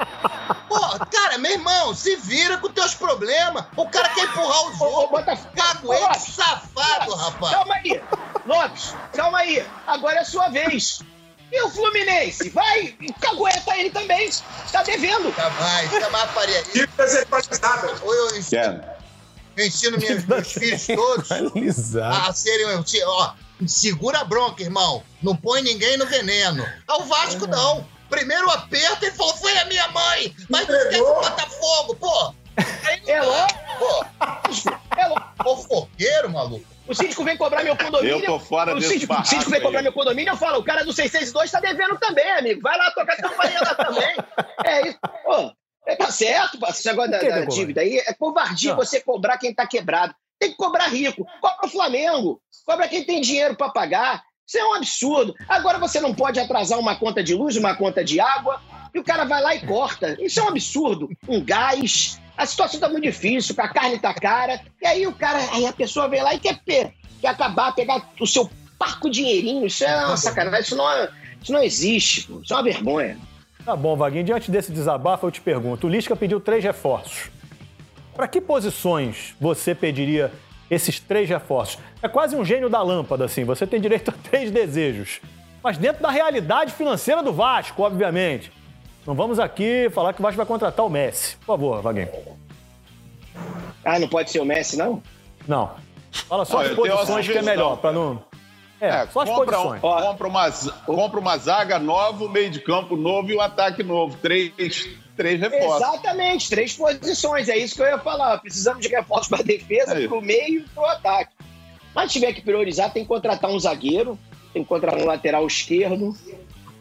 [0.69, 3.65] Pô, cara, meu irmão, se vira com teus problemas.
[3.77, 5.39] O cara quer empurrar os outros.
[5.55, 7.55] Caguete safado, rapaz.
[7.55, 8.03] Calma aí.
[8.45, 9.65] Lopes, calma aí.
[9.87, 11.01] Agora é a sua vez.
[11.53, 12.49] E o Fluminense?
[12.49, 14.31] Vai, cagueta ele também.
[14.73, 15.31] Tá devendo.
[15.35, 16.73] Jamais, jamais faria isso.
[16.73, 18.01] Dicas equalizadas.
[18.01, 18.85] Eu, eu, ensino,
[19.59, 21.31] eu ensino meus, meus filhos todos
[22.01, 22.67] a serem.
[23.05, 23.35] Ó,
[23.67, 25.03] segura a bronca, irmão.
[25.23, 26.67] Não põe ninguém no veneno.
[26.89, 27.87] Ao Vasco, não.
[28.09, 30.35] Primeiro aperto, ele falou: foi a minha mãe.
[30.49, 32.35] Mas não esquece o Botafogo, pô.
[32.57, 33.55] Aí, é louco?
[33.79, 34.05] Pô.
[34.97, 35.33] É louco.
[35.43, 36.72] Fofoqueiro, maluco.
[36.87, 38.19] O síndico vem cobrar meu condomínio.
[38.19, 40.65] Eu tô fora o desse síndico, o síndico vem cobrar meu condomínio, eu falo, o
[40.65, 42.61] cara do 662 tá devendo também, amigo.
[42.61, 44.17] Vai lá tocar campanha lá também.
[44.65, 44.99] É isso.
[45.25, 45.53] Pô,
[45.87, 47.99] é, tá certo, esse negócio da, da dívida aí.
[47.99, 50.15] É covardia você cobrar quem tá quebrado.
[50.39, 51.27] Tem que cobrar rico.
[51.41, 52.41] Cobra o Flamengo.
[52.65, 54.23] Cobra quem tem dinheiro para pagar.
[54.47, 55.35] Isso é um absurdo.
[55.49, 58.61] Agora você não pode atrasar uma conta de luz, uma conta de água,
[58.95, 60.17] e o cara vai lá e corta.
[60.21, 61.09] Isso é um absurdo.
[61.29, 65.39] Um gás, a situação está muito difícil, a carne está cara, e aí o cara,
[65.53, 69.85] aí a pessoa vem lá e quer, quer acabar, pegar o seu parco dinheirinho, isso
[69.85, 71.09] é uma sacanagem, isso não é,
[71.41, 72.41] Isso não existe, pô.
[72.41, 73.17] Isso é uma vergonha.
[73.65, 74.25] Tá bom, Vaguinho.
[74.25, 75.87] Diante desse desabafo, eu te pergunto.
[75.87, 77.31] O Lisca pediu três reforços.
[78.15, 80.33] Para que posições você pediria
[80.69, 81.79] esses três reforços?
[82.03, 83.45] É quase um gênio da lâmpada, assim.
[83.45, 85.21] Você tem direito a três desejos.
[85.63, 88.51] Mas dentro da realidade financeira do Vasco, obviamente.
[89.07, 91.37] Não vamos aqui falar que o Vasco vai contratar o Messi.
[91.39, 92.09] Por favor, Vaguinho.
[93.85, 95.03] Ah, não pode ser o Messi, não?
[95.47, 95.73] Não.
[96.13, 98.23] Fala só Olha, as eu tenho uma posições que é melhor, para não.
[98.81, 99.81] É, É, só as compra, posições.
[99.81, 100.51] compra, uma,
[100.85, 104.17] compra uma zaga nova, um meio de campo novo e um ataque novo.
[104.21, 104.53] Três,
[105.17, 105.77] três reforços.
[105.89, 107.49] Exatamente, três posições.
[107.49, 108.39] É isso que eu ia falar.
[108.39, 111.33] Precisamos de reforços para a defesa, É para o meio e para o ataque.
[111.95, 114.19] Mas se tiver que priorizar, tem que contratar um zagueiro,
[114.53, 116.17] tem que contratar um lateral esquerdo,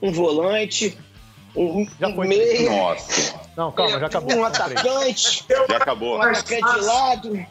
[0.01, 0.97] um volante,
[1.55, 2.27] um, Já um foi.
[2.27, 4.35] meia, Nossa, Não, calma, já acabou.
[4.35, 6.17] um atacante, já acabou.
[6.17, 7.45] um atacante de lado.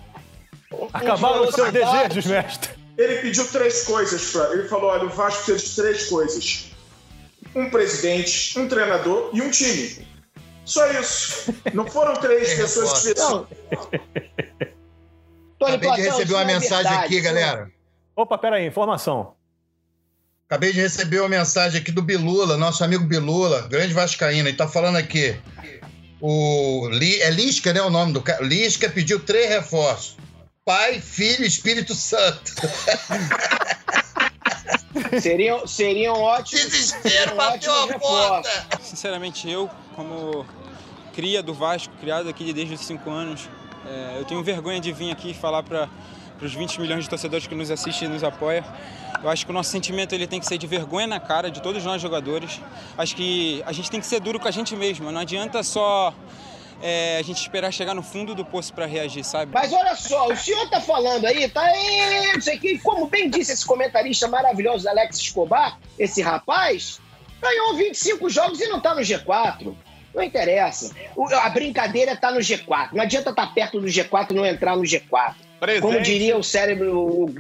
[0.93, 2.71] Acabaram os seus desejos, mestre.
[2.97, 4.31] Ele pediu três coisas.
[4.31, 4.53] Pra...
[4.53, 6.67] Ele falou: olha, o Vasco precisa de três coisas:
[7.55, 10.07] um presidente, um treinador e um time.
[10.65, 11.53] Só isso.
[11.75, 13.47] Não foram três pessoas Não.
[13.47, 14.01] específicas.
[15.59, 17.71] Tony Acabei de receber uma é mensagem verdade, aqui, não- galera.
[18.17, 19.35] Opa, peraí, informação.
[20.51, 24.49] Acabei de receber uma mensagem aqui do Bilula, nosso amigo Bilula, grande vascaíno.
[24.49, 25.37] Ele tá falando aqui.
[26.21, 27.81] O Li- é Lisca, né?
[27.83, 28.45] O nome do cara.
[28.45, 30.17] Lisca pediu três reforços:
[30.65, 32.53] Pai, Filho e Espírito Santo.
[35.23, 36.65] Seriam, seriam ótimos.
[36.67, 38.51] Desespero, bateu a porta.
[38.83, 40.45] Sinceramente, eu, como
[41.15, 43.49] cria do Vasco, criado aqui desde os 5 anos,
[43.87, 45.89] é, eu tenho vergonha de vir aqui falar para
[46.43, 48.65] os 20 milhões de torcedores que nos assistem e nos apoiam.
[49.23, 51.61] Eu acho que o nosso sentimento ele tem que ser de vergonha na cara de
[51.61, 52.61] todos nós jogadores.
[52.97, 55.13] Acho que a gente tem que ser duro com a gente mesmo.
[55.13, 56.15] Não adianta só
[56.83, 59.53] é, a gente esperar chegar no fundo do poço para reagir, sabe?
[59.53, 63.29] Mas olha só, o senhor tá falando aí, tá aí, não sei que, como bem
[63.29, 67.01] disse esse comentarista maravilhoso Alex Escobar, esse rapaz,
[67.41, 69.75] ganhou 25 jogos e não tá no G4.
[70.15, 70.93] Não interessa.
[71.43, 72.89] A brincadeira tá no G4.
[72.93, 75.35] Não adianta estar perto do G4 e não entrar no G4.
[75.61, 75.83] Presente.
[75.83, 77.35] Como diria o cérebro, o,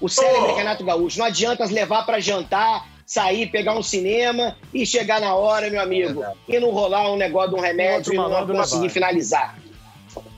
[0.00, 5.20] o cérebro Renato Gaúcho, não adianta levar pra jantar, sair, pegar um cinema e chegar
[5.20, 8.88] na hora, meu amigo, e não rolar um negócio de um remédio e não conseguir
[8.88, 9.58] finalizar.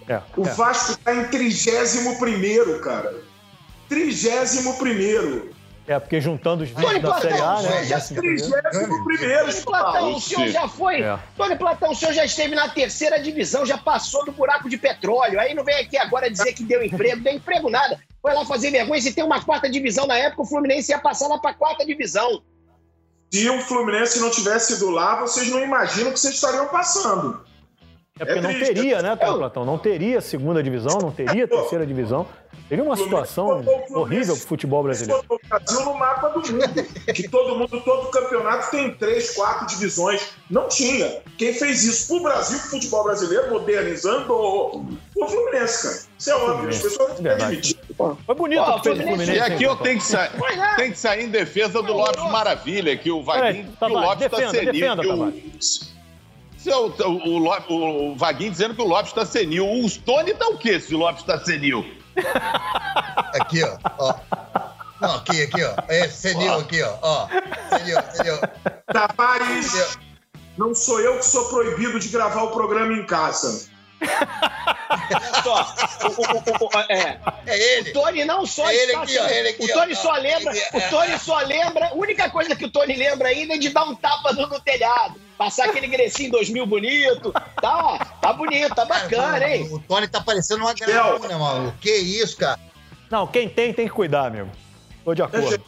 [0.09, 0.53] É, O é.
[0.53, 3.15] Vasco tá em 31, cara.
[3.89, 5.60] 31.
[5.91, 7.85] É, porque juntando os Tony vídeos da Série A, né?
[7.85, 8.49] já- décimo primeiro.
[9.05, 11.03] 31, Tony Platão, o senhor já foi.
[11.03, 11.19] É.
[11.37, 15.41] Tony Platão, o senhor já esteve na terceira divisão, já passou do buraco de petróleo.
[15.41, 17.21] Aí não vem aqui agora dizer que deu emprego.
[17.21, 17.99] Deu emprego nada.
[18.23, 19.01] Foi lá fazer vergonha.
[19.03, 22.41] Se tem uma quarta divisão na época, o Fluminense ia passar lá pra quarta divisão.
[23.33, 27.45] Se o Fluminense não tivesse ido lá, vocês não imaginam o que vocês estariam passando.
[28.21, 28.75] É porque É não triste.
[28.75, 29.65] teria, né, Tony Eu- Platão?
[29.65, 32.27] Não teria segunda divisão, não teria terceira divisão.
[32.69, 35.21] Seria uma situação horrível pro futebol brasileiro.
[35.27, 36.87] Botou o Brasil no mapa do mundo.
[37.13, 40.29] Que todo mundo, todo campeonato tem três, quatro divisões.
[40.49, 41.21] Não tinha.
[41.37, 44.87] Quem fez isso pro Brasil, pro futebol brasileiro, modernizando, o
[45.29, 45.99] Fluminense, cara.
[46.17, 46.69] Isso é óbvio.
[46.69, 47.77] As pessoas não admitir.
[47.97, 49.33] Foi bonito o Fluminense- Fluminense.
[49.33, 50.77] E aqui eu tenho que, sair, é.
[50.77, 54.37] tenho que sair em defesa do Lopes Maravilha, que o Vaguinho, que o Lopes está
[54.37, 54.73] defenda, senil.
[54.73, 56.00] defenda, que o- Tavares.
[56.63, 57.65] Seu- o, o, Lo-
[58.13, 59.67] o Vaguinho dizendo que o Lopes está senil.
[59.69, 61.85] O Stone tá o quê se o Lopes está senil?
[63.35, 63.79] Aqui, ó.
[63.99, 64.15] ó.
[65.01, 65.75] Não, aqui, aqui, ó.
[65.89, 66.95] É, senil aqui, ó.
[67.01, 67.29] ó.
[67.79, 68.39] Senil, senil.
[68.93, 69.87] Tavares, senil.
[70.59, 73.69] não sou eu que sou proibido de gravar o programa em casa.
[75.43, 75.75] Só.
[76.05, 77.19] O, o- o- o- é.
[77.47, 77.91] É ele.
[77.91, 79.97] O Tony não só É ele está aqui, ó, sendo- ele aqui, O Tony ó.
[79.97, 80.53] só lembra.
[80.57, 81.89] Ele- O Tony só lembra.
[81.89, 84.61] A única coisa que o Tony lembra ainda é de dar um tapa no, no
[84.61, 85.15] telhado.
[85.41, 87.33] Passar aquele grecinho 2000 bonito.
[87.63, 89.67] Tá, tá bonito, tá bacana, hein?
[89.73, 91.79] O Tony tá parecendo uma gravuna, maluco.
[91.81, 92.61] Que isso, cara?
[93.11, 94.51] Não, quem tem, tem que cuidar, amigo.
[95.03, 95.65] Tô de acordo.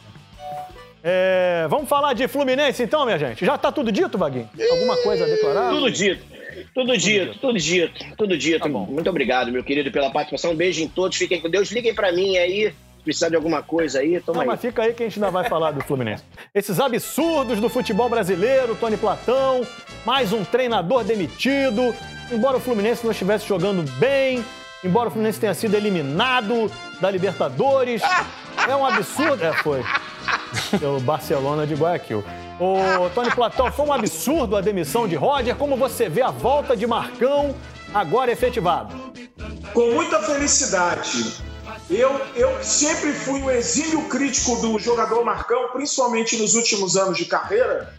[1.03, 3.43] É, vamos falar de Fluminense então, minha gente?
[3.43, 4.47] Já tá tudo dito, Vaguinho?
[4.69, 5.71] Alguma coisa a declarar?
[5.71, 6.23] Tudo dito.
[6.75, 8.59] Tudo dito, tudo dito, tudo dito.
[8.59, 8.85] Tá bom.
[8.85, 10.51] Muito obrigado, meu querido, pela participação.
[10.51, 11.17] Um beijo em todos.
[11.17, 11.71] Fiquem com Deus.
[11.71, 12.71] Liguem pra mim aí.
[13.03, 14.47] Precisar de alguma coisa aí, toma Não, aí.
[14.47, 16.23] mas fica aí que a gente ainda vai falar do Fluminense.
[16.55, 19.61] Esses absurdos do futebol brasileiro, Tony Platão,
[20.05, 21.93] mais um treinador demitido.
[22.31, 24.43] Embora o Fluminense não estivesse jogando bem,
[24.83, 28.01] embora o Fluminense tenha sido eliminado da Libertadores,
[28.67, 29.43] é um absurdo.
[29.43, 29.83] É, foi.
[30.79, 32.23] Pelo Barcelona de Guayaquil.
[32.59, 35.55] Ô, Tony Platão, foi um absurdo a demissão de Roger.
[35.55, 37.53] Como você vê a volta de Marcão
[37.93, 38.95] agora efetivado?
[39.73, 41.52] Com muita felicidade.
[41.89, 47.25] Eu, eu sempre fui um exímio crítico do jogador Marcão, principalmente nos últimos anos de
[47.25, 47.93] carreira.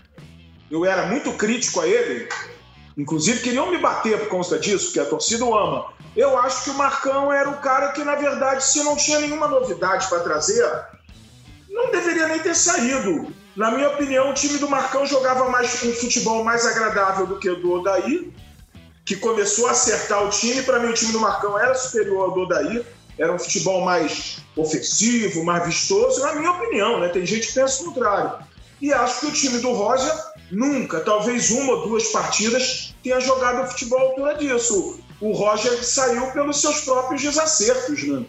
[0.70, 2.28] Eu era muito crítico a ele.
[2.96, 5.92] Inclusive, queriam me bater por conta disso, porque a torcida o ama.
[6.16, 9.48] Eu acho que o Marcão era o cara que, na verdade, se não tinha nenhuma
[9.48, 10.64] novidade para trazer,
[11.68, 13.32] não deveria nem ter saído.
[13.56, 17.50] Na minha opinião, o time do Marcão jogava mais um futebol mais agradável do que
[17.50, 18.32] o do Odaí,
[19.04, 20.62] que começou a acertar o time.
[20.62, 22.84] Para mim, o time do Marcão era superior ao do Odaí.
[23.18, 27.08] Era um futebol mais ofensivo, mais vistoso, na minha opinião, né?
[27.08, 28.44] Tem gente que pensa o contrário.
[28.80, 30.12] E acho que o time do Roger
[30.50, 35.00] nunca, talvez uma ou duas partidas, tenha jogado futebol à altura disso.
[35.20, 38.24] O Roger saiu pelos seus próprios desacertos, né?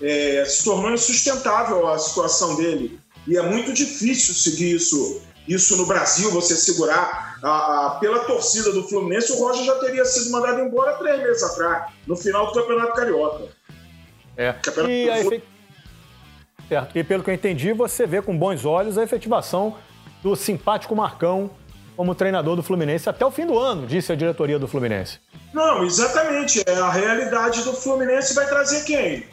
[0.00, 3.00] É, se tornou insustentável a situação dele.
[3.26, 7.38] E é muito difícil seguir isso, isso no Brasil, você segurar.
[7.42, 11.42] A, a, pela torcida do Fluminense, o Roger já teria sido mandado embora três meses
[11.42, 13.48] atrás, no final do Campeonato Carioca.
[14.38, 14.54] É.
[14.88, 15.42] E, a efe-
[16.68, 16.96] certo.
[16.96, 19.74] e pelo que eu entendi, você vê com bons olhos a efetivação
[20.22, 21.50] do simpático Marcão
[21.96, 25.18] como treinador do Fluminense até o fim do ano, disse a diretoria do Fluminense.
[25.52, 26.62] Não, exatamente.
[26.64, 29.24] É, a realidade do Fluminense vai trazer quem?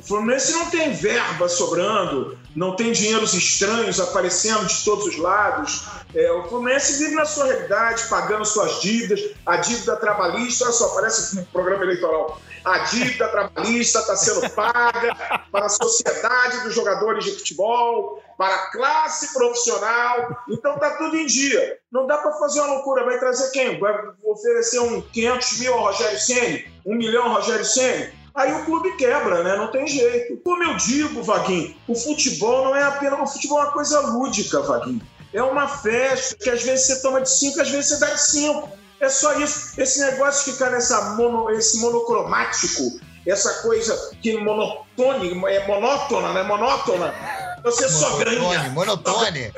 [0.00, 5.84] O Fluminense não tem verba sobrando, não tem dinheiros estranhos aparecendo de todos os lados.
[6.14, 10.88] É, o Fluminense vive na sua realidade, pagando suas dívidas, a dívida trabalhista, olha só,
[10.94, 12.40] parece um programa eleitoral.
[12.64, 15.14] A dívida trabalhista está sendo paga
[15.52, 20.44] para a sociedade dos jogadores de futebol, para a classe profissional.
[20.48, 21.78] Então tá tudo em dia.
[21.92, 23.04] Não dá para fazer uma loucura.
[23.04, 23.78] Vai trazer quem?
[23.78, 28.19] Vai oferecer um 500 mil ao Rogério Ceni, um milhão ao Rogério Ceni?
[28.34, 29.56] Aí o clube quebra, né?
[29.56, 30.36] Não tem jeito.
[30.38, 33.20] Como eu digo, Vaguinho, o futebol não é apenas.
[33.20, 35.02] O futebol é uma coisa lúdica, Vaguinho.
[35.32, 38.20] É uma festa que às vezes você toma de cinco, às vezes você dá de
[38.20, 38.68] cinco.
[39.00, 39.80] É só isso.
[39.80, 46.42] Esse negócio de ficar nessa mono, esse monocromático, essa coisa que monotônica, é monótona, né?
[46.42, 47.14] Monótona.
[47.62, 48.70] Você só ganha.
[48.70, 49.52] Monotone.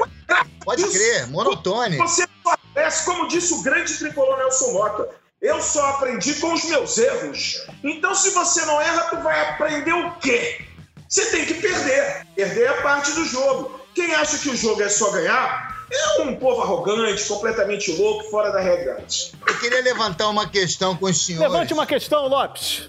[0.64, 1.96] Pode crer, monotone.
[1.96, 5.21] Você só cresce, como disse o grande tricolor Nelson Mota.
[5.42, 7.66] Eu só aprendi com os meus erros.
[7.82, 10.60] Então, se você não erra, tu vai aprender o quê?
[11.08, 12.26] Você tem que perder.
[12.36, 13.80] Perder é parte do jogo.
[13.92, 18.50] Quem acha que o jogo é só ganhar é um povo arrogante, completamente louco, fora
[18.50, 19.32] da realidade.
[19.46, 21.52] Eu queria levantar uma questão com os senhores.
[21.52, 22.88] Levante uma questão, Lopes.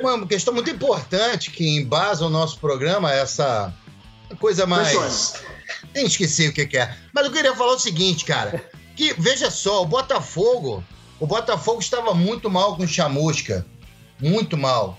[0.00, 3.72] Uma questão muito importante que embasa o nosso programa, essa
[4.40, 4.88] coisa mais.
[4.88, 5.34] Questões.
[5.92, 6.96] Nem esqueci o que, que é.
[7.12, 8.64] Mas eu queria falar o seguinte, cara.
[8.96, 10.82] Que, veja só, o Botafogo.
[11.20, 13.64] O Botafogo estava muito mal com o Chamusca.
[14.20, 14.98] Muito mal.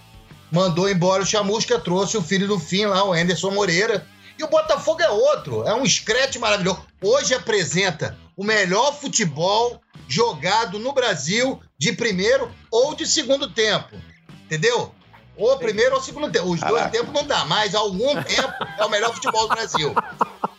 [0.51, 4.07] Mandou embora o Chamusca, trouxe o filho do fim lá, o Anderson Moreira.
[4.37, 5.63] E o Botafogo é outro.
[5.67, 6.85] É um escrete maravilhoso.
[7.01, 13.95] Hoje apresenta o melhor futebol jogado no Brasil de primeiro ou de segundo tempo.
[14.45, 14.93] Entendeu?
[15.37, 16.45] Ou primeiro ou segundo tempo.
[16.45, 16.91] Os dois Caraca.
[16.91, 19.93] tempos não dá, mas algum tempo é o melhor futebol do Brasil.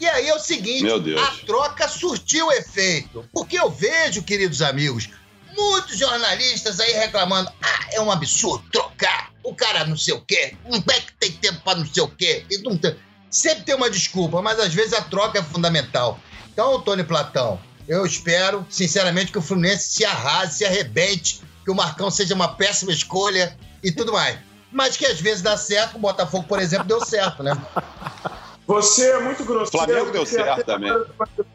[0.00, 0.84] E aí é o seguinte,
[1.18, 3.24] a troca surtiu efeito.
[3.32, 5.08] Porque eu vejo, queridos amigos,
[5.56, 9.30] muitos jornalistas aí reclamando: ah, é um absurdo trocar.
[9.42, 12.08] O cara não sei o quê, não é que tem tempo pra não sei o
[12.08, 12.44] quê.
[12.50, 12.96] E não tem-
[13.30, 16.18] Sempre tem uma desculpa, mas às vezes a troca é fundamental.
[16.52, 21.74] Então, Tony Platão, eu espero, sinceramente, que o Fluminense se arrase, se arrebente, que o
[21.74, 24.38] Marcão seja uma péssima escolha e tudo mais.
[24.72, 27.52] Mas que às vezes dá certo, o Botafogo, por exemplo, deu certo, né?
[28.68, 29.86] Você é muito grosseiro.
[29.86, 30.92] Flamengo deu porque certo também.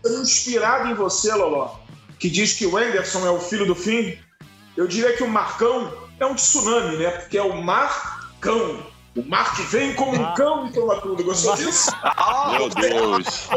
[0.04, 1.76] inspirado em você, Loló,
[2.20, 4.18] que diz que o Anderson é o filho do fim.
[4.76, 7.12] Eu diria que o Marcão é um tsunami, né?
[7.12, 8.92] Porque é o Marcão.
[9.16, 11.24] O mar que vem como um cão e toma tudo.
[11.24, 11.92] Gostou disso?
[12.58, 13.48] Meu Deus.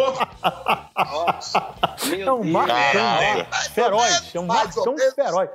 [2.12, 3.56] É um Marcão Caraca.
[3.70, 4.34] feroz.
[4.34, 5.48] É um Marcão feroz.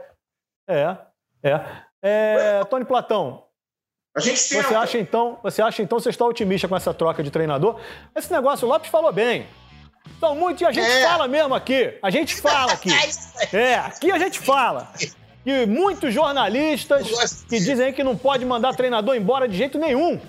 [0.68, 0.98] É,
[1.44, 1.62] é.
[2.02, 3.44] É, Tony Platão,
[4.16, 4.62] A gente tem.
[4.62, 7.80] você acha então, você acha então, você está otimista com essa troca de treinador?
[8.16, 9.48] Esse negócio, o Lopes falou bem.
[10.20, 11.08] São muitos, e a gente É.
[11.08, 11.98] fala mesmo aqui.
[12.02, 12.90] A gente fala aqui.
[13.54, 13.58] É.
[13.58, 14.92] É, aqui a gente fala.
[15.46, 20.20] E muitos jornalistas que dizem que não pode mandar treinador embora de jeito nenhum.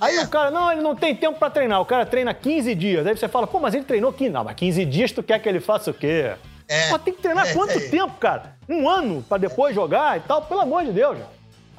[0.00, 1.80] Aí o cara, não, ele não tem tempo pra treinar.
[1.80, 3.06] O cara treina 15 dias.
[3.06, 4.30] Aí você fala, pô, mas ele treinou 15.
[4.30, 6.32] Não, mas 15 dias tu quer que ele faça o quê?
[6.68, 6.88] É.
[6.90, 7.88] Pô, tem que treinar É, quanto é.
[7.88, 8.54] tempo, cara?
[8.68, 10.42] Um ano pra depois jogar e tal?
[10.42, 11.18] Pelo amor de Deus.
[11.18, 11.24] já.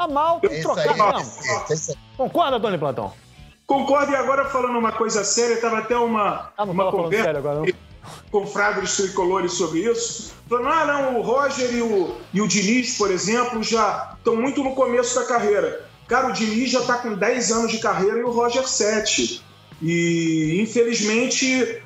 [0.02, 1.20] Tá mal, tem que trocar mesmo.
[1.22, 1.98] isso, isso aí.
[2.18, 3.14] Concorda, Tony Platão?
[3.68, 7.39] Concordo, e agora falando uma coisa séria, tava até uma, Ah, não uma conversa sério
[7.39, 7.68] agora, não.
[8.32, 10.34] com frades tricolores sobre isso.
[10.49, 14.64] Falando, ah, não, o Roger e o, e o Diniz, por exemplo, já estão muito
[14.64, 15.86] no começo da carreira.
[16.08, 19.41] Cara, o Diniz já está com 10 anos de carreira e o Roger 7.
[19.82, 21.82] E, infelizmente,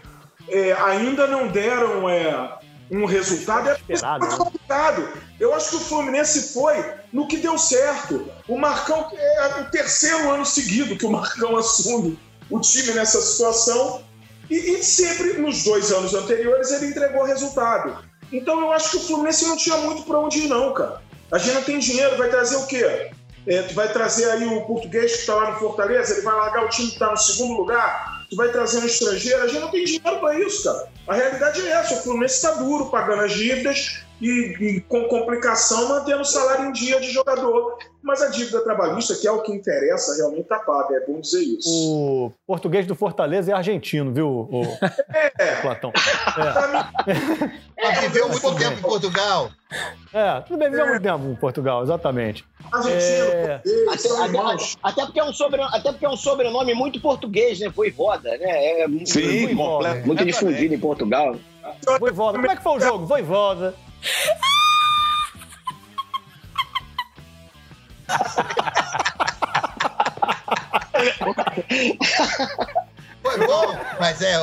[0.48, 2.58] é, ainda não deram é,
[2.90, 3.70] um resultado.
[3.70, 5.08] É Esperado, complicado.
[5.40, 8.30] Eu acho que o Fluminense foi no que deu certo.
[8.48, 12.18] O Marcão é o terceiro ano seguido que o Marcão assume
[12.50, 14.04] o time nessa situação.
[14.50, 18.04] E, e sempre, nos dois anos anteriores, ele entregou resultado.
[18.32, 21.02] Então eu acho que o Fluminense não tinha muito para onde ir, não, cara.
[21.32, 23.12] A gente não tem dinheiro, vai trazer o quê?
[23.48, 26.66] É, tu vai trazer aí o português que está lá no Fortaleza, ele vai largar
[26.66, 29.70] o time que está no segundo lugar, tu vai trazer um estrangeiro, a gente não
[29.70, 30.88] tem dinheiro para isso, cara.
[31.08, 35.90] A realidade é essa, o Fluminense está duro, pagando as dívidas e, e, com complicação
[35.90, 37.78] mantendo o salário em dia de jogador.
[38.02, 41.42] Mas a dívida trabalhista, que é o que interessa, realmente está paga, é bom dizer
[41.42, 41.70] isso.
[41.70, 44.62] O português do Fortaleza é argentino, viu, o...
[45.40, 45.56] é.
[45.62, 45.92] Platão?
[47.78, 47.88] É.
[47.88, 48.02] é.
[48.02, 49.50] Viveu muito tempo em Portugal.
[50.14, 50.90] É, tudo bem, viveu é.
[50.90, 52.46] muito tempo em Portugal, exatamente.
[52.72, 53.62] Argentino, é...
[53.90, 57.70] até, até, até, porque é um sobrenome, até porque é um sobrenome muito português, né?
[57.70, 58.82] Voivoda, né?
[58.82, 61.36] É muito, Sim, muito, muito difundido em Portugal.
[62.00, 63.06] Voivoda, como é que foi o jogo?
[63.08, 63.74] Voivoda.
[73.22, 74.34] Foi bom, mas é,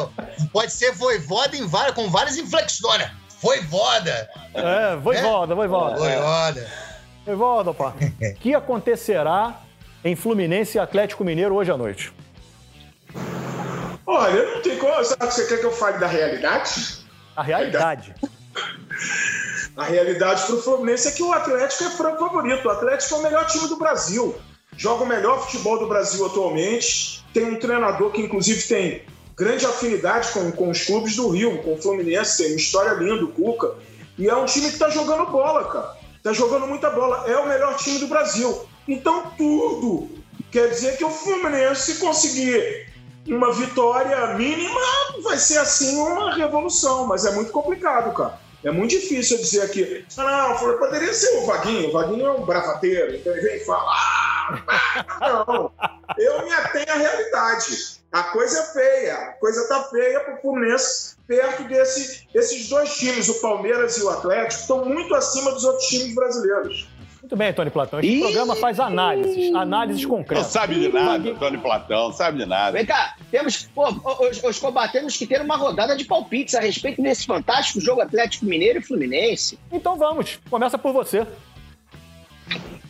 [0.53, 3.11] pode ser voivoda em várias, com várias inflexões.
[3.41, 4.31] Voivoda.
[4.55, 5.97] É, voivoda, voivoda.
[5.97, 6.71] Voivoda.
[7.25, 7.95] Voivoda, pá.
[8.21, 9.61] O que acontecerá
[10.05, 12.13] em Fluminense e Atlético Mineiro hoje à noite?
[14.07, 15.05] Olha, não tem como.
[15.05, 16.99] Sabe que você quer que eu fale da realidade?
[17.37, 18.15] A realidade.
[19.77, 22.67] A realidade para o Fluminense é que o Atlético é franco favorito.
[22.67, 24.35] O Atlético é o melhor time do Brasil.
[24.77, 27.25] Joga o melhor futebol do Brasil atualmente.
[27.33, 29.03] Tem um treinador que, inclusive, tem
[29.37, 32.43] grande afinidade com, com os clubes do Rio, com o Fluminense.
[32.43, 33.75] Tem uma história linda, o Cuca.
[34.19, 35.97] E é um time que está jogando bola, cara.
[36.17, 37.25] Está jogando muita bola.
[37.27, 38.67] É o melhor time do Brasil.
[38.87, 40.11] Então, tudo
[40.51, 42.93] quer dizer que o Fluminense conseguir
[43.27, 44.81] uma vitória mínima
[45.23, 48.39] vai ser assim uma revolução, mas é muito complicado, cara.
[48.65, 52.31] É muito difícil eu dizer aqui, ah, não, poderia ser o Vaguinho, o Vaguinho é
[52.31, 55.73] um bravateiro, então ele vem e fala, ah, não,
[56.17, 58.01] eu me atenho à realidade.
[58.13, 63.29] A coisa é feia, a coisa tá feia pro Fluminense perto desse, desses dois times,
[63.29, 66.89] o Palmeiras e o Atlético, estão muito acima dos outros times brasileiros.
[67.33, 67.99] Muito bem, Tony Platão.
[67.99, 70.45] Esse programa faz análises, análises concretas.
[70.45, 72.73] Não sabe de nada, Tony Platão, sabe de nada.
[72.73, 73.89] Vem cá, temos, pô,
[74.29, 78.45] os, os combatemos que ter uma rodada de palpites a respeito desse fantástico jogo Atlético
[78.45, 79.59] Mineiro e Fluminense.
[79.73, 81.27] Então vamos, começa por você.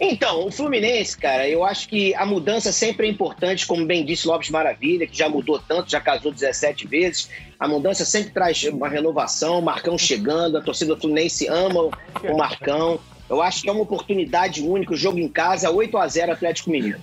[0.01, 4.27] Então, o Fluminense, cara, eu acho que a mudança sempre é importante, como bem disse
[4.27, 7.31] Lopes Maravilha, que já mudou tanto, já casou 17 vezes.
[7.61, 12.37] A mudança sempre traz uma renovação, o Marcão chegando, a torcida do Fluminense ama o
[12.37, 12.99] Marcão.
[13.33, 16.69] Eu acho que é uma oportunidade única, o jogo em casa, 8 a 0 Atlético
[16.69, 17.01] Mineiro.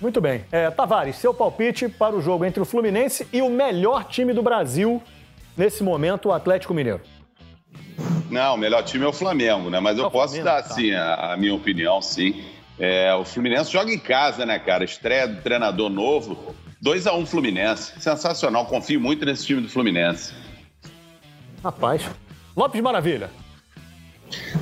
[0.00, 0.44] Muito bem.
[0.50, 4.42] É, Tavares, seu palpite para o jogo entre o Fluminense e o melhor time do
[4.42, 5.00] Brasil
[5.56, 7.00] nesse momento, o Atlético Mineiro.
[8.28, 9.78] Não, o melhor time é o Flamengo, né?
[9.78, 10.74] Mas eu posso Flamengo, dar, tá.
[10.74, 12.42] sim, a, a, minha opinião, sim.
[12.76, 14.82] É, o Fluminense joga em casa, né, cara?
[14.82, 16.52] Estreia do treinador novo.
[16.82, 17.92] 2 a 1 um Fluminense.
[18.00, 18.66] Sensacional.
[18.66, 20.34] Confio muito nesse time do Fluminense.
[21.62, 22.10] Rapaz.
[22.56, 23.30] Lopes Maravilha.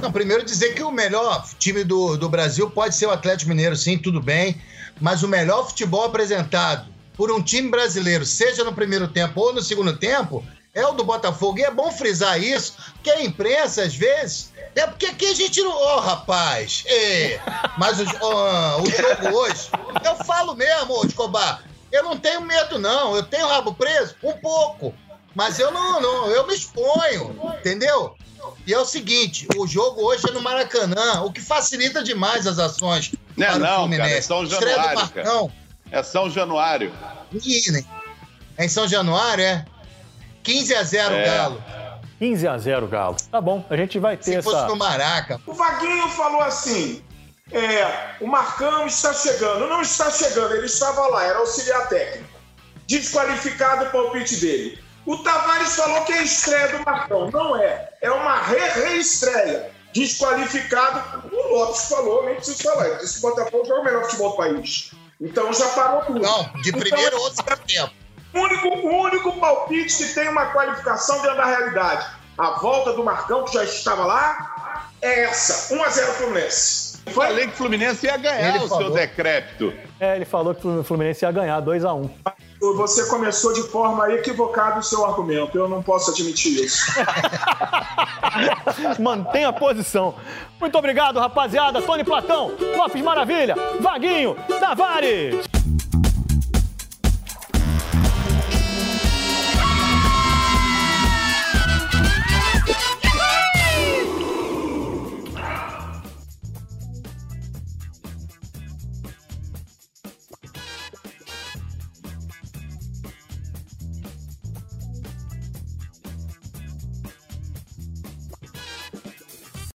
[0.01, 3.77] Não, primeiro dizer que o melhor time do, do Brasil pode ser o Atlético Mineiro,
[3.77, 4.61] sim, tudo bem.
[5.01, 9.61] Mas o melhor futebol apresentado por um time brasileiro, seja no primeiro tempo ou no
[9.61, 10.45] segundo tempo,
[10.75, 11.59] é o do Botafogo.
[11.59, 14.53] E é bom frisar isso, porque a imprensa, às vezes.
[14.75, 15.73] É porque aqui a gente não.
[15.73, 16.85] Ô, oh, rapaz!
[17.77, 19.69] Mas o, oh, o jogo hoje.
[20.05, 21.65] Eu falo mesmo, Escobar.
[21.91, 23.17] Eu não tenho medo, não.
[23.17, 24.15] Eu tenho rabo preso?
[24.23, 24.95] Um pouco.
[25.35, 26.27] Mas eu não, não.
[26.29, 27.37] Eu me exponho.
[27.59, 28.15] Entendeu?
[28.67, 32.59] E é o seguinte, o jogo hoje é no Maracanã, o que facilita demais as
[32.59, 33.13] ações.
[33.37, 35.51] Não é não, cara, é São Januário, cara.
[35.91, 36.93] É São Januário.
[38.57, 39.65] É em São Januário, é?
[40.43, 41.25] 15 a 0 é.
[41.25, 41.65] Galo.
[42.19, 43.17] 15 a 0 Galo.
[43.31, 44.51] Tá bom, a gente vai ter Se essa...
[44.51, 45.41] fosse no Maraca.
[45.47, 47.03] O Vaguinho falou assim,
[47.53, 49.69] é, o Marcão está chegando.
[49.69, 52.29] Não está chegando, ele estava lá, era auxiliar técnico.
[52.87, 54.79] Desqualificado o palpite dele.
[55.09, 57.31] O Tavares falou que é estreia do Marcão.
[57.31, 57.89] Não é.
[58.03, 59.71] É uma re-reestreia.
[59.95, 61.27] Desqualificado.
[61.33, 62.89] O Lopes falou, nem preciso falar.
[62.89, 64.91] Ele disse que o Botafogo joga o melhor futebol do país.
[65.19, 66.21] Então já parou tudo.
[66.21, 67.91] Não, de primeiro então, ou segundo tempo.
[68.35, 72.07] O único, o único palpite que tem uma qualificação dentro da realidade.
[72.37, 75.75] A volta do Marcão, que já estava lá, é essa.
[75.75, 76.99] 1x0 Fluminense.
[77.07, 78.85] Eu falei que o Fluminense ia ganhar ele o falou.
[78.85, 79.73] seu decrépito.
[79.99, 82.11] É, ele falou que o Fluminense ia ganhar 2x1
[82.61, 85.57] você começou de forma equivocada o seu argumento.
[85.57, 86.93] Eu não posso admitir isso.
[88.99, 90.15] Mantenha a posição.
[90.61, 91.81] Muito obrigado, rapaziada.
[91.83, 95.58] Tony Platão, Lopes Maravilha, Vaguinho, Tavares.